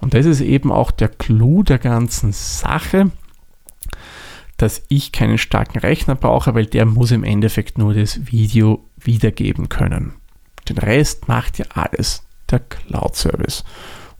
Und 0.00 0.14
das 0.14 0.26
ist 0.26 0.40
eben 0.40 0.70
auch 0.70 0.92
der 0.92 1.08
Clou 1.08 1.62
der 1.62 1.78
ganzen 1.78 2.32
Sache, 2.32 3.10
dass 4.60 4.82
ich 4.88 5.10
keinen 5.10 5.38
starken 5.38 5.78
Rechner 5.78 6.14
brauche, 6.14 6.54
weil 6.54 6.66
der 6.66 6.84
muss 6.84 7.12
im 7.12 7.24
Endeffekt 7.24 7.78
nur 7.78 7.94
das 7.94 8.26
Video 8.30 8.84
wiedergeben 8.98 9.70
können. 9.70 10.12
Den 10.68 10.76
Rest 10.76 11.28
macht 11.28 11.58
ja 11.58 11.64
alles 11.72 12.22
der 12.50 12.60
Cloud-Service. 12.60 13.64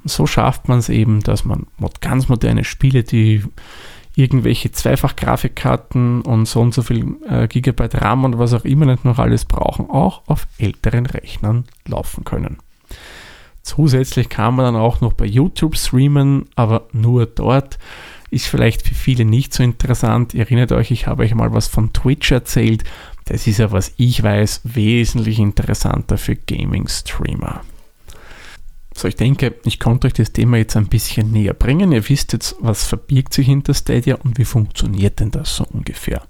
Und 0.02 0.11
so 0.11 0.26
schafft 0.26 0.66
man 0.66 0.78
es 0.78 0.88
eben, 0.88 1.20
dass 1.20 1.44
man 1.44 1.66
ganz 2.00 2.28
moderne 2.28 2.64
Spiele, 2.64 3.04
die 3.04 3.44
irgendwelche 4.16 4.73
Zweifach-Grafikkarten 4.73 6.23
und 6.23 6.47
so 6.47 6.61
und 6.61 6.73
so 6.73 6.82
viel 6.82 7.16
äh, 7.28 7.47
Gigabyte 7.47 8.00
RAM 8.00 8.25
und 8.25 8.38
was 8.38 8.54
auch 8.54 8.64
immer 8.64 8.87
nicht 8.87 9.04
noch 9.04 9.18
alles 9.18 9.44
brauchen, 9.44 9.90
auch 9.90 10.23
auf 10.26 10.47
älteren 10.59 11.04
Rechnern 11.04 11.64
laufen 11.87 12.25
können. 12.25 12.56
Zusätzlich 13.62 14.30
kann 14.30 14.56
man 14.56 14.64
dann 14.73 14.82
auch 14.82 15.02
noch 15.02 15.12
bei 15.12 15.26
YouTube 15.26 15.76
streamen, 15.76 16.47
aber 16.56 16.88
nur 16.92 17.26
dort. 17.26 17.78
Ist 18.30 18.46
vielleicht 18.46 18.87
für 18.87 18.94
viele 18.94 19.25
nicht 19.25 19.52
so 19.52 19.62
interessant. 19.62 20.34
Ihr 20.34 20.40
erinnert 20.40 20.72
euch, 20.72 20.90
ich 20.90 21.06
habe 21.06 21.25
euch 21.25 21.34
mal 21.34 21.52
was 21.52 21.66
von 21.66 21.92
Twitch 21.92 22.30
erzählt. 22.30 22.84
Das 23.25 23.46
ist 23.46 23.58
ja, 23.58 23.72
was 23.72 23.92
ich 23.96 24.22
weiß, 24.22 24.60
wesentlich 24.64 25.38
interessanter 25.38 26.16
für 26.16 26.37
Gaming-Streamer. 26.37 27.62
So, 28.94 29.08
ich 29.08 29.16
denke, 29.16 29.54
ich 29.64 29.80
konnte 29.80 30.06
euch 30.06 30.12
das 30.12 30.32
Thema 30.32 30.58
jetzt 30.58 30.76
ein 30.76 30.88
bisschen 30.88 31.30
näher 31.30 31.54
bringen. 31.54 31.92
Ihr 31.92 32.08
wisst 32.08 32.32
jetzt, 32.32 32.56
was 32.60 32.84
verbirgt 32.84 33.32
sich 33.32 33.46
hinter 33.46 33.72
Stadia 33.72 34.16
und 34.16 34.38
wie 34.38 34.44
funktioniert 34.44 35.20
denn 35.20 35.30
das 35.30 35.56
so 35.56 35.64
ungefähr. 35.64 36.22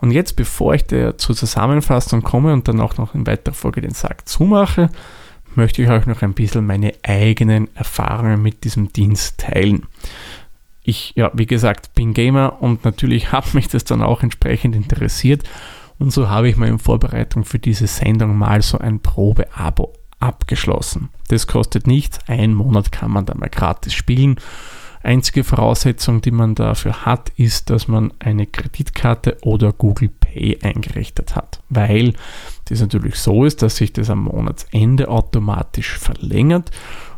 Und 0.00 0.10
jetzt, 0.10 0.36
bevor 0.36 0.74
ich 0.74 0.86
zur 0.86 1.16
Zusammenfassung 1.16 2.22
komme 2.22 2.52
und 2.52 2.68
dann 2.68 2.80
auch 2.80 2.98
noch 2.98 3.14
in 3.14 3.26
weiterer 3.26 3.54
Folge 3.54 3.80
den 3.80 3.94
Sack 3.94 4.28
zumache, 4.28 4.90
möchte 5.54 5.82
ich 5.82 5.88
euch 5.88 6.04
noch 6.06 6.22
ein 6.22 6.34
bisschen 6.34 6.66
meine 6.66 6.92
eigenen 7.02 7.74
Erfahrungen 7.74 8.42
mit 8.42 8.64
diesem 8.64 8.92
Dienst 8.92 9.38
teilen. 9.38 9.86
Ich, 10.84 11.14
ja, 11.16 11.30
wie 11.34 11.46
gesagt, 11.46 11.94
bin 11.94 12.12
Gamer 12.12 12.60
und 12.60 12.84
natürlich 12.84 13.32
hat 13.32 13.54
mich 13.54 13.68
das 13.68 13.84
dann 13.84 14.02
auch 14.02 14.22
entsprechend 14.22 14.76
interessiert. 14.76 15.42
Und 15.98 16.12
so 16.12 16.28
habe 16.28 16.48
ich 16.48 16.56
mir 16.56 16.68
in 16.68 16.78
Vorbereitung 16.78 17.44
für 17.44 17.58
diese 17.58 17.86
Sendung 17.86 18.36
mal 18.36 18.60
so 18.62 18.78
ein 18.78 19.00
Probe-Abo 19.00 19.94
abgeschlossen. 20.20 21.08
Das 21.28 21.46
kostet 21.46 21.86
nichts. 21.86 22.18
Ein 22.26 22.54
Monat 22.54 22.92
kann 22.92 23.10
man 23.10 23.24
da 23.24 23.34
mal 23.34 23.48
gratis 23.48 23.94
spielen. 23.94 24.36
Einzige 25.02 25.44
Voraussetzung, 25.44 26.22
die 26.22 26.30
man 26.30 26.54
dafür 26.54 27.04
hat, 27.04 27.30
ist, 27.36 27.68
dass 27.68 27.88
man 27.88 28.12
eine 28.18 28.46
Kreditkarte 28.46 29.36
oder 29.42 29.72
Google 29.72 30.08
Pay 30.08 30.60
eingerichtet 30.62 31.36
hat. 31.36 31.62
Weil 31.68 32.14
das 32.66 32.80
natürlich 32.80 33.16
so 33.16 33.44
ist, 33.44 33.60
dass 33.62 33.76
sich 33.76 33.92
das 33.92 34.08
am 34.08 34.24
Monatsende 34.24 35.08
automatisch 35.08 35.98
verlängert 35.98 36.70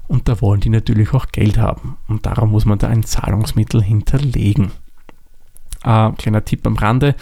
und 0.08 0.28
da 0.28 0.40
wollen 0.40 0.60
die 0.60 0.68
natürlich 0.68 1.12
auch 1.12 1.26
Geld 1.28 1.58
haben. 1.58 1.96
Und 2.08 2.26
darum 2.26 2.50
muss 2.50 2.64
man 2.64 2.78
da 2.78 2.88
ein 2.88 3.04
Zahlungsmittel 3.04 3.82
hinterlegen. 3.82 4.72
Äh, 5.84 6.12
kleiner 6.12 6.44
Tipp 6.44 6.66
am 6.66 6.76
Rande. 6.76 7.14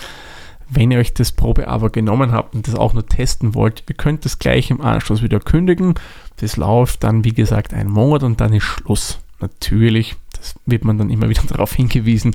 Wenn 0.68 0.90
ihr 0.90 0.98
euch 0.98 1.12
das 1.12 1.32
Probeabo 1.32 1.90
genommen 1.90 2.32
habt 2.32 2.54
und 2.54 2.66
das 2.66 2.74
auch 2.74 2.94
nur 2.94 3.06
testen 3.06 3.54
wollt, 3.54 3.84
ihr 3.88 3.94
könnt 3.94 4.24
das 4.24 4.38
gleich 4.38 4.70
im 4.70 4.80
Anschluss 4.80 5.22
wieder 5.22 5.40
kündigen. 5.40 5.94
Das 6.36 6.56
läuft 6.56 7.04
dann, 7.04 7.24
wie 7.24 7.34
gesagt, 7.34 7.74
einen 7.74 7.90
Monat 7.90 8.22
und 8.22 8.40
dann 8.40 8.52
ist 8.52 8.64
Schluss. 8.64 9.18
Natürlich, 9.40 10.16
das 10.36 10.54
wird 10.64 10.84
man 10.84 10.96
dann 10.96 11.10
immer 11.10 11.28
wieder 11.30 11.42
darauf 11.46 11.74
hingewiesen, 11.74 12.34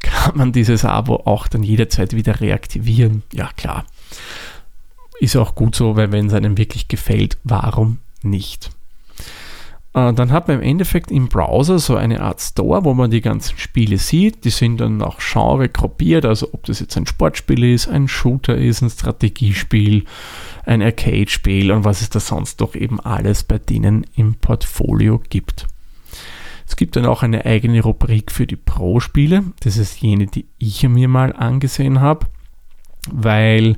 kann 0.00 0.36
man 0.36 0.52
dieses 0.52 0.84
Abo 0.84 1.22
auch 1.24 1.48
dann 1.48 1.62
jederzeit 1.62 2.14
wieder 2.14 2.40
reaktivieren. 2.40 3.22
Ja, 3.32 3.50
klar. 3.56 3.84
Ist 5.20 5.36
auch 5.36 5.54
gut 5.54 5.74
so, 5.74 5.96
weil 5.96 6.12
wenn 6.12 6.26
es 6.26 6.34
einem 6.34 6.58
wirklich 6.58 6.88
gefällt, 6.88 7.38
warum 7.44 7.98
nicht? 8.22 8.70
Äh, 9.94 10.12
dann 10.12 10.32
hat 10.32 10.48
man 10.48 10.58
im 10.58 10.62
Endeffekt 10.62 11.10
im 11.10 11.28
Browser 11.28 11.78
so 11.78 11.96
eine 11.96 12.20
Art 12.20 12.40
Store, 12.40 12.84
wo 12.84 12.94
man 12.94 13.10
die 13.10 13.20
ganzen 13.20 13.58
Spiele 13.58 13.98
sieht. 13.98 14.44
Die 14.44 14.50
sind 14.50 14.78
dann 14.80 14.96
nach 14.96 15.18
Genre 15.18 15.68
gruppiert, 15.68 16.24
also 16.24 16.48
ob 16.52 16.64
das 16.64 16.80
jetzt 16.80 16.96
ein 16.96 17.06
Sportspiel 17.06 17.64
ist, 17.64 17.88
ein 17.88 18.08
Shooter 18.08 18.56
ist, 18.56 18.82
ein 18.82 18.90
Strategiespiel, 18.90 20.04
ein 20.64 20.82
Arcade-Spiel 20.82 21.70
und 21.72 21.84
was 21.84 22.00
es 22.00 22.10
da 22.10 22.20
sonst 22.20 22.60
doch 22.60 22.74
eben 22.74 23.00
alles 23.00 23.44
bei 23.44 23.58
denen 23.58 24.06
im 24.16 24.34
Portfolio 24.34 25.20
gibt. 25.28 25.66
Es 26.66 26.76
gibt 26.76 26.96
dann 26.96 27.04
auch 27.04 27.22
eine 27.22 27.44
eigene 27.44 27.82
Rubrik 27.82 28.32
für 28.32 28.46
die 28.46 28.56
Pro-Spiele. 28.56 29.44
Das 29.60 29.76
ist 29.76 30.00
jene, 30.00 30.26
die 30.26 30.46
ich 30.58 30.88
mir 30.88 31.08
mal 31.08 31.34
angesehen 31.34 32.00
habe, 32.00 32.26
weil 33.10 33.76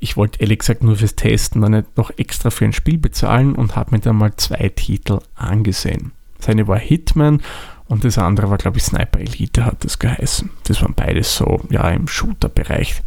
ich 0.00 0.16
wollte 0.16 0.40
ehrlich 0.40 0.60
gesagt 0.60 0.82
nur 0.82 0.96
fürs 0.96 1.16
Testen 1.16 1.62
dann 1.62 1.72
nicht 1.72 1.96
noch 1.96 2.10
extra 2.16 2.50
für 2.50 2.64
ein 2.64 2.72
Spiel 2.72 2.98
bezahlen 2.98 3.54
und 3.54 3.76
habe 3.76 3.92
mir 3.92 4.00
dann 4.00 4.16
mal 4.16 4.34
zwei 4.36 4.68
Titel 4.68 5.18
angesehen. 5.34 6.12
Das 6.38 6.48
eine 6.48 6.68
war 6.68 6.78
Hitman 6.78 7.40
und 7.86 8.04
das 8.04 8.18
andere 8.18 8.50
war, 8.50 8.58
glaube 8.58 8.78
ich, 8.78 8.84
Sniper 8.84 9.20
Elite 9.20 9.64
hat 9.64 9.84
das 9.84 9.98
geheißen. 9.98 10.50
Das 10.64 10.82
waren 10.82 10.94
beides 10.94 11.36
so, 11.36 11.60
ja, 11.70 11.88
im 11.90 12.08
Shooter-Bereich 12.08 13.02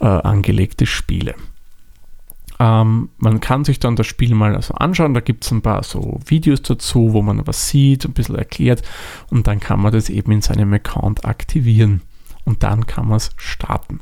äh, 0.00 0.06
angelegte 0.06 0.86
Spiele. 0.86 1.34
Ähm, 2.58 3.10
man 3.18 3.40
kann 3.40 3.64
sich 3.64 3.78
dann 3.78 3.96
das 3.96 4.06
Spiel 4.06 4.34
mal 4.34 4.54
also 4.54 4.74
anschauen, 4.74 5.14
da 5.14 5.20
gibt 5.20 5.44
es 5.44 5.50
ein 5.50 5.62
paar 5.62 5.82
so 5.82 6.20
Videos 6.24 6.62
dazu, 6.62 7.12
wo 7.12 7.20
man 7.20 7.46
was 7.46 7.68
sieht, 7.68 8.04
ein 8.04 8.14
bisschen 8.14 8.36
erklärt 8.36 8.82
und 9.30 9.46
dann 9.46 9.60
kann 9.60 9.80
man 9.80 9.92
das 9.92 10.08
eben 10.08 10.32
in 10.32 10.40
seinem 10.40 10.72
Account 10.72 11.26
aktivieren 11.26 12.00
und 12.44 12.62
dann 12.62 12.86
kann 12.86 13.08
man 13.08 13.18
es 13.18 13.30
starten. 13.36 14.00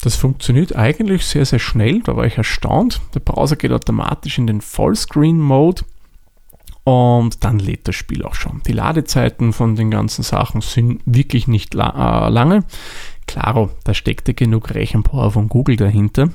Das 0.00 0.14
funktioniert 0.14 0.76
eigentlich 0.76 1.26
sehr, 1.26 1.44
sehr 1.44 1.58
schnell. 1.58 2.00
Da 2.02 2.16
war 2.16 2.24
ich 2.24 2.38
erstaunt. 2.38 3.00
Der 3.14 3.20
Browser 3.20 3.56
geht 3.56 3.72
automatisch 3.72 4.38
in 4.38 4.46
den 4.46 4.60
Vollscreen-Mode 4.60 5.82
und 6.84 7.44
dann 7.44 7.58
lädt 7.58 7.86
das 7.88 7.96
Spiel 7.96 8.24
auch 8.24 8.34
schon. 8.34 8.62
Die 8.66 8.72
Ladezeiten 8.72 9.52
von 9.52 9.76
den 9.76 9.90
ganzen 9.90 10.22
Sachen 10.22 10.60
sind 10.60 11.02
wirklich 11.04 11.48
nicht 11.48 11.74
la 11.74 12.28
äh, 12.28 12.30
lange. 12.30 12.64
Klaro, 13.26 13.70
da 13.84 13.92
steckt 13.92 14.28
ja 14.28 14.34
genug 14.34 14.74
Rechenpower 14.74 15.32
von 15.32 15.48
Google 15.48 15.76
dahinter. 15.76 16.30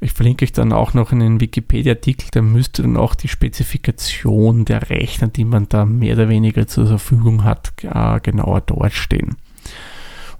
Ich 0.00 0.12
verlinke 0.12 0.44
euch 0.44 0.52
dann 0.52 0.74
auch 0.74 0.92
noch 0.92 1.12
in 1.12 1.20
den 1.20 1.40
Wikipedia-Artikel, 1.40 2.28
da 2.32 2.42
müsste 2.42 2.82
dann 2.82 2.98
auch 2.98 3.14
die 3.14 3.28
Spezifikation 3.28 4.66
der 4.66 4.90
Rechner, 4.90 5.28
die 5.28 5.46
man 5.46 5.66
da 5.70 5.86
mehr 5.86 6.14
oder 6.14 6.28
weniger 6.28 6.66
zur 6.66 6.86
Verfügung 6.86 7.42
hat, 7.42 7.72
äh, 7.82 8.20
genauer 8.20 8.60
dort 8.60 8.92
stehen. 8.92 9.36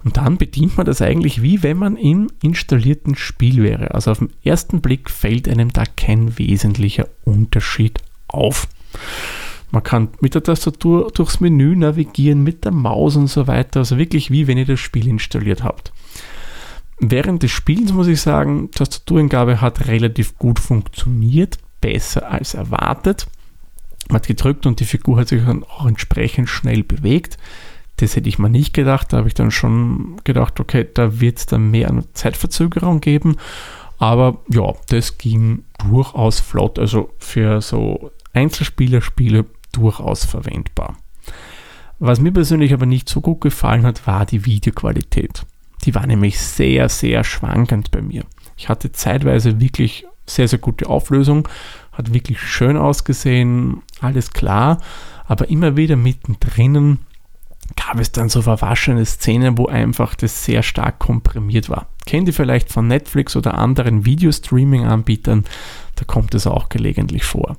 Und 0.05 0.17
dann 0.17 0.37
bedient 0.37 0.77
man 0.77 0.85
das 0.85 1.01
eigentlich 1.01 1.41
wie 1.41 1.63
wenn 1.63 1.77
man 1.77 1.97
im 1.97 2.29
installierten 2.43 3.15
Spiel 3.15 3.63
wäre. 3.63 3.95
Also 3.95 4.11
auf 4.11 4.19
den 4.19 4.29
ersten 4.43 4.79
Blick 4.79 5.09
fällt 5.09 5.49
einem 5.49 5.73
da 5.73 5.83
kein 5.83 6.37
wesentlicher 6.37 7.09
Unterschied 7.23 7.99
auf. 8.27 8.67
Man 9.71 9.81
kann 9.81 10.09
mit 10.21 10.35
der 10.35 10.43
Tastatur 10.43 11.11
durchs 11.11 11.39
Menü 11.39 11.75
navigieren, 11.75 12.43
mit 12.43 12.65
der 12.65 12.71
Maus 12.71 13.15
und 13.15 13.27
so 13.27 13.47
weiter. 13.47 13.79
Also 13.79 13.97
wirklich 13.97 14.29
wie 14.29 14.45
wenn 14.45 14.59
ihr 14.59 14.67
das 14.67 14.79
Spiel 14.79 15.07
installiert 15.07 15.63
habt. 15.63 15.91
Während 16.99 17.41
des 17.41 17.51
Spiels 17.51 17.91
muss 17.91 18.07
ich 18.07 18.21
sagen, 18.21 18.69
Tastaturingabe 18.71 19.59
hat 19.59 19.87
relativ 19.87 20.37
gut 20.37 20.59
funktioniert, 20.59 21.57
besser 21.81 22.31
als 22.31 22.53
erwartet. 22.53 23.25
Man 24.07 24.17
hat 24.17 24.27
gedrückt 24.27 24.67
und 24.67 24.79
die 24.79 24.85
Figur 24.85 25.17
hat 25.17 25.29
sich 25.29 25.43
dann 25.43 25.63
auch 25.63 25.87
entsprechend 25.87 26.47
schnell 26.47 26.83
bewegt. 26.83 27.39
Das 27.97 28.15
hätte 28.15 28.29
ich 28.29 28.39
mir 28.39 28.49
nicht 28.49 28.73
gedacht. 28.73 29.13
Da 29.13 29.17
habe 29.17 29.27
ich 29.27 29.33
dann 29.33 29.51
schon 29.51 30.17
gedacht, 30.23 30.59
okay, 30.59 30.87
da 30.93 31.19
wird 31.19 31.37
es 31.37 31.45
dann 31.45 31.71
mehr 31.71 31.89
eine 31.89 32.11
Zeitverzögerung 32.13 33.01
geben. 33.01 33.37
Aber 33.97 34.39
ja, 34.49 34.73
das 34.89 35.17
ging 35.17 35.63
durchaus 35.79 36.39
flott. 36.39 36.77
Also 36.79 37.11
für 37.17 37.61
so 37.61 38.11
Einzelspielerspiele 38.33 39.45
durchaus 39.71 40.25
verwendbar. 40.25 40.97
Was 41.99 42.19
mir 42.19 42.31
persönlich 42.31 42.73
aber 42.73 42.85
nicht 42.85 43.07
so 43.07 43.21
gut 43.21 43.41
gefallen 43.41 43.85
hat, 43.85 44.05
war 44.05 44.25
die 44.25 44.45
Videoqualität. 44.45 45.45
Die 45.85 45.95
war 45.95 46.05
nämlich 46.05 46.39
sehr, 46.39 46.89
sehr 46.89 47.23
schwankend 47.23 47.91
bei 47.91 48.01
mir. 48.01 48.25
Ich 48.57 48.69
hatte 48.69 48.91
zeitweise 48.91 49.61
wirklich 49.61 50.05
sehr, 50.25 50.47
sehr 50.47 50.59
gute 50.59 50.87
Auflösung, 50.87 51.47
hat 51.91 52.13
wirklich 52.13 52.39
schön 52.39 52.77
ausgesehen, 52.77 53.81
alles 54.01 54.31
klar, 54.31 54.81
aber 55.27 55.49
immer 55.49 55.77
wieder 55.77 55.95
mittendrin 55.95 56.99
gab 57.75 57.99
es 57.99 58.11
dann 58.11 58.29
so 58.29 58.41
verwaschene 58.41 59.05
Szenen, 59.05 59.57
wo 59.57 59.67
einfach 59.67 60.15
das 60.15 60.45
sehr 60.45 60.63
stark 60.63 60.99
komprimiert 60.99 61.69
war. 61.69 61.87
Kennt 62.05 62.27
ihr 62.27 62.33
vielleicht 62.33 62.71
von 62.71 62.87
Netflix 62.87 63.35
oder 63.35 63.55
anderen 63.55 64.05
Videostreaming-Anbietern? 64.05 65.45
Da 65.95 66.05
kommt 66.05 66.35
es 66.35 66.47
auch 66.47 66.69
gelegentlich 66.69 67.23
vor. 67.23 67.57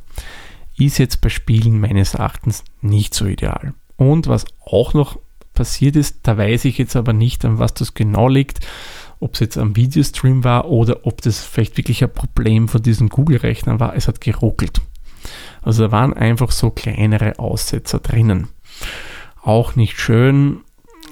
Ist 0.78 0.98
jetzt 0.98 1.20
bei 1.20 1.28
Spielen 1.28 1.80
meines 1.80 2.14
Erachtens 2.14 2.62
nicht 2.80 3.14
so 3.14 3.26
ideal. 3.26 3.74
Und 3.96 4.28
was 4.28 4.44
auch 4.64 4.94
noch 4.94 5.18
passiert 5.54 5.96
ist, 5.96 6.18
da 6.22 6.36
weiß 6.36 6.66
ich 6.66 6.78
jetzt 6.78 6.96
aber 6.96 7.12
nicht, 7.12 7.44
an 7.44 7.58
was 7.58 7.74
das 7.74 7.94
genau 7.94 8.28
liegt, 8.28 8.60
ob 9.18 9.34
es 9.34 9.40
jetzt 9.40 9.56
am 9.56 9.74
Videostream 9.74 10.44
war 10.44 10.66
oder 10.66 11.06
ob 11.06 11.22
das 11.22 11.42
vielleicht 11.42 11.78
wirklich 11.78 12.04
ein 12.04 12.12
Problem 12.12 12.68
von 12.68 12.82
diesen 12.82 13.08
Google-Rechnern 13.08 13.80
war. 13.80 13.96
Es 13.96 14.06
hat 14.06 14.20
geruckelt. 14.20 14.82
Also 15.62 15.84
da 15.84 15.92
waren 15.92 16.12
einfach 16.12 16.52
so 16.52 16.70
kleinere 16.70 17.38
Aussetzer 17.38 17.98
drinnen 17.98 18.48
auch 19.46 19.76
nicht 19.76 19.98
schön. 20.00 20.58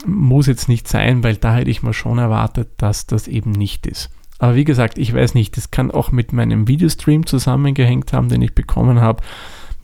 Muss 0.06 0.46
jetzt 0.46 0.68
nicht 0.68 0.88
sein, 0.88 1.22
weil 1.22 1.36
da 1.36 1.54
hätte 1.54 1.70
ich 1.70 1.82
mir 1.82 1.94
schon 1.94 2.18
erwartet, 2.18 2.70
dass 2.78 3.06
das 3.06 3.28
eben 3.28 3.52
nicht 3.52 3.86
ist. 3.86 4.10
Aber 4.38 4.56
wie 4.56 4.64
gesagt, 4.64 4.98
ich 4.98 5.14
weiß 5.14 5.34
nicht, 5.34 5.56
das 5.56 5.70
kann 5.70 5.90
auch 5.90 6.10
mit 6.10 6.32
meinem 6.32 6.66
Videostream 6.68 7.26
zusammengehängt 7.26 8.12
haben, 8.12 8.28
den 8.28 8.42
ich 8.42 8.54
bekommen 8.54 9.00
habe, 9.00 9.22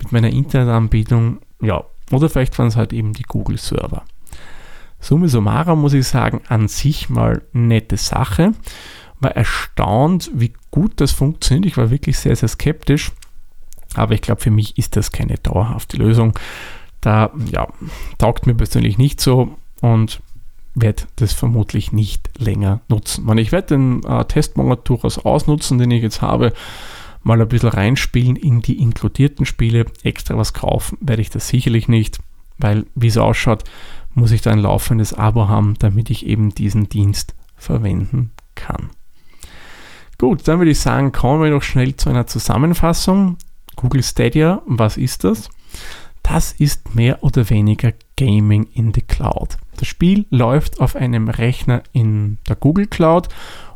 mit 0.02 0.12
meiner 0.12 0.30
Internetanbietung, 0.30 1.38
ja, 1.62 1.84
oder 2.10 2.28
vielleicht 2.28 2.58
waren 2.58 2.66
es 2.66 2.76
halt 2.76 2.92
eben 2.92 3.12
die 3.12 3.22
Google-Server. 3.22 4.02
Summe 4.98 5.28
summarum 5.28 5.80
muss 5.80 5.94
ich 5.94 6.06
sagen, 6.06 6.42
an 6.48 6.68
sich 6.68 7.08
mal 7.08 7.42
nette 7.52 7.96
Sache. 7.96 8.52
War 9.20 9.30
erstaunt, 9.30 10.30
wie 10.34 10.52
gut 10.70 11.00
das 11.00 11.12
funktioniert. 11.12 11.66
Ich 11.66 11.76
war 11.76 11.90
wirklich 11.90 12.18
sehr, 12.18 12.34
sehr 12.34 12.48
skeptisch. 12.48 13.12
Aber 13.94 14.14
ich 14.14 14.20
glaube, 14.20 14.40
für 14.40 14.50
mich 14.50 14.76
ist 14.76 14.96
das 14.96 15.12
keine 15.12 15.36
dauerhafte 15.36 15.96
Lösung. 15.96 16.34
Da 17.00 17.30
ja, 17.50 17.68
taugt 18.18 18.46
mir 18.46 18.54
persönlich 18.54 18.98
nicht 18.98 19.20
so 19.20 19.56
und 19.80 20.20
werde 20.74 21.04
das 21.16 21.32
vermutlich 21.32 21.92
nicht 21.92 22.30
länger 22.38 22.80
nutzen. 22.88 23.26
Ich 23.38 23.52
werde 23.52 23.68
den 23.68 24.04
äh, 24.04 24.24
Testmonat 24.24 24.88
durchaus 24.88 25.18
ausnutzen, 25.18 25.78
den 25.78 25.90
ich 25.90 26.02
jetzt 26.02 26.22
habe, 26.22 26.52
mal 27.22 27.40
ein 27.40 27.48
bisschen 27.48 27.70
reinspielen 27.70 28.36
in 28.36 28.62
die 28.62 28.80
inkludierten 28.80 29.46
Spiele. 29.46 29.86
Extra 30.02 30.36
was 30.36 30.52
kaufen 30.52 30.98
werde 31.00 31.22
ich 31.22 31.30
das 31.30 31.48
sicherlich 31.48 31.88
nicht, 31.88 32.18
weil 32.58 32.86
wie 32.94 33.08
es 33.08 33.18
ausschaut, 33.18 33.64
muss 34.14 34.32
ich 34.32 34.42
da 34.42 34.50
ein 34.50 34.58
laufendes 34.58 35.14
Abo 35.14 35.48
haben, 35.48 35.74
damit 35.78 36.10
ich 36.10 36.26
eben 36.26 36.50
diesen 36.50 36.88
Dienst 36.88 37.34
verwenden 37.56 38.32
kann. 38.54 38.90
Gut, 40.18 40.46
dann 40.46 40.58
würde 40.58 40.70
ich 40.70 40.80
sagen, 40.80 41.12
kommen 41.12 41.42
wir 41.42 41.50
noch 41.50 41.62
schnell 41.62 41.96
zu 41.96 42.10
einer 42.10 42.26
Zusammenfassung. 42.26 43.38
Google 43.76 44.02
Stadia, 44.02 44.62
was 44.66 44.96
ist 44.96 45.24
das? 45.24 45.48
Das 46.22 46.52
ist 46.52 46.94
mehr 46.94 47.22
oder 47.22 47.50
weniger 47.50 47.92
Gaming 48.16 48.68
in 48.74 48.92
the 48.94 49.00
Cloud. 49.00 49.56
Das 49.76 49.88
Spiel 49.88 50.26
läuft 50.30 50.80
auf 50.80 50.94
einem 50.94 51.28
Rechner 51.28 51.82
in 51.92 52.38
der 52.48 52.56
Google 52.56 52.86
Cloud 52.86 53.28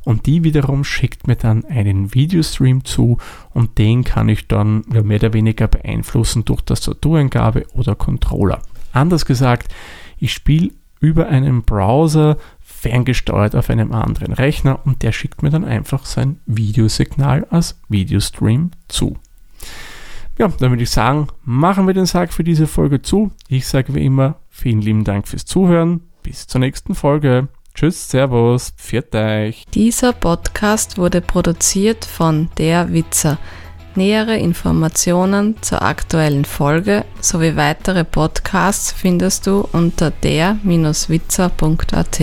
und 0.05 0.27
die 0.27 0.45
wiederum 0.45 0.85
schickt 0.85 1.27
mir 1.27 1.37
dann 1.37 1.65
einen 1.65 2.15
Videostream 2.15 2.85
zu 2.85 3.19
und 3.51 3.79
den 3.79 4.05
kann 4.05 4.29
ich 4.29 4.47
dann 4.47 4.85
mehr 4.89 5.17
oder 5.17 5.33
weniger 5.33 5.67
beeinflussen 5.67 6.45
durch 6.45 6.61
Tastatureingabe 6.63 7.67
oder 7.73 7.95
Controller. 7.95 8.61
Anders 8.93 9.25
gesagt, 9.25 9.75
ich 10.19 10.33
spiele 10.33 10.71
über 11.01 11.29
einen 11.29 11.63
Browser 11.63 12.37
ferngesteuert 12.61 13.57
auf 13.57 13.71
einem 13.71 13.93
anderen 13.93 14.33
Rechner 14.33 14.81
und 14.85 15.03
der 15.03 15.13
schickt 15.13 15.43
mir 15.43 15.51
dann 15.51 15.65
einfach 15.65 16.05
sein 16.05 16.39
Videosignal 16.47 17.47
als 17.51 17.81
Videostream 17.89 18.73
zu. 18.89 19.17
Ja, 20.39 20.49
dann 20.49 20.71
würde 20.71 20.83
ich 20.83 20.91
sagen, 20.91 21.29
machen 21.45 21.87
wir 21.87 21.95
den 21.95 22.07
Sack 22.07 22.33
für 22.33 22.43
diese 22.43 22.67
Folge 22.67 23.03
zu. 23.03 23.31
Ich 23.49 23.69
sage 23.69 23.95
wie 23.95 24.05
immer, 24.05 24.37
vielen 24.51 24.81
lieben 24.81 25.05
Dank 25.05 25.29
fürs 25.29 25.45
Zuhören. 25.45 26.01
Bis 26.23 26.47
zur 26.47 26.61
nächsten 26.61 26.95
Folge. 26.95 27.49
Tschüss, 27.75 28.09
Servus, 28.09 28.73
pfiat 28.77 29.15
euch. 29.15 29.65
Dieser 29.75 30.13
Podcast 30.13 30.97
wurde 30.97 31.21
produziert 31.21 32.05
von 32.05 32.49
Der 32.59 32.93
Witzer. 32.93 33.39
Nähere 33.97 34.37
Informationen 34.39 35.63
zur 35.63 35.83
aktuellen 35.83 36.45
Folge 36.45 37.05
sowie 37.21 37.55
weitere 37.55 38.05
Podcasts 38.05 38.91
findest 38.91 39.47
du 39.47 39.69
unter 39.73 40.11
der-witzer.at. 40.11 42.21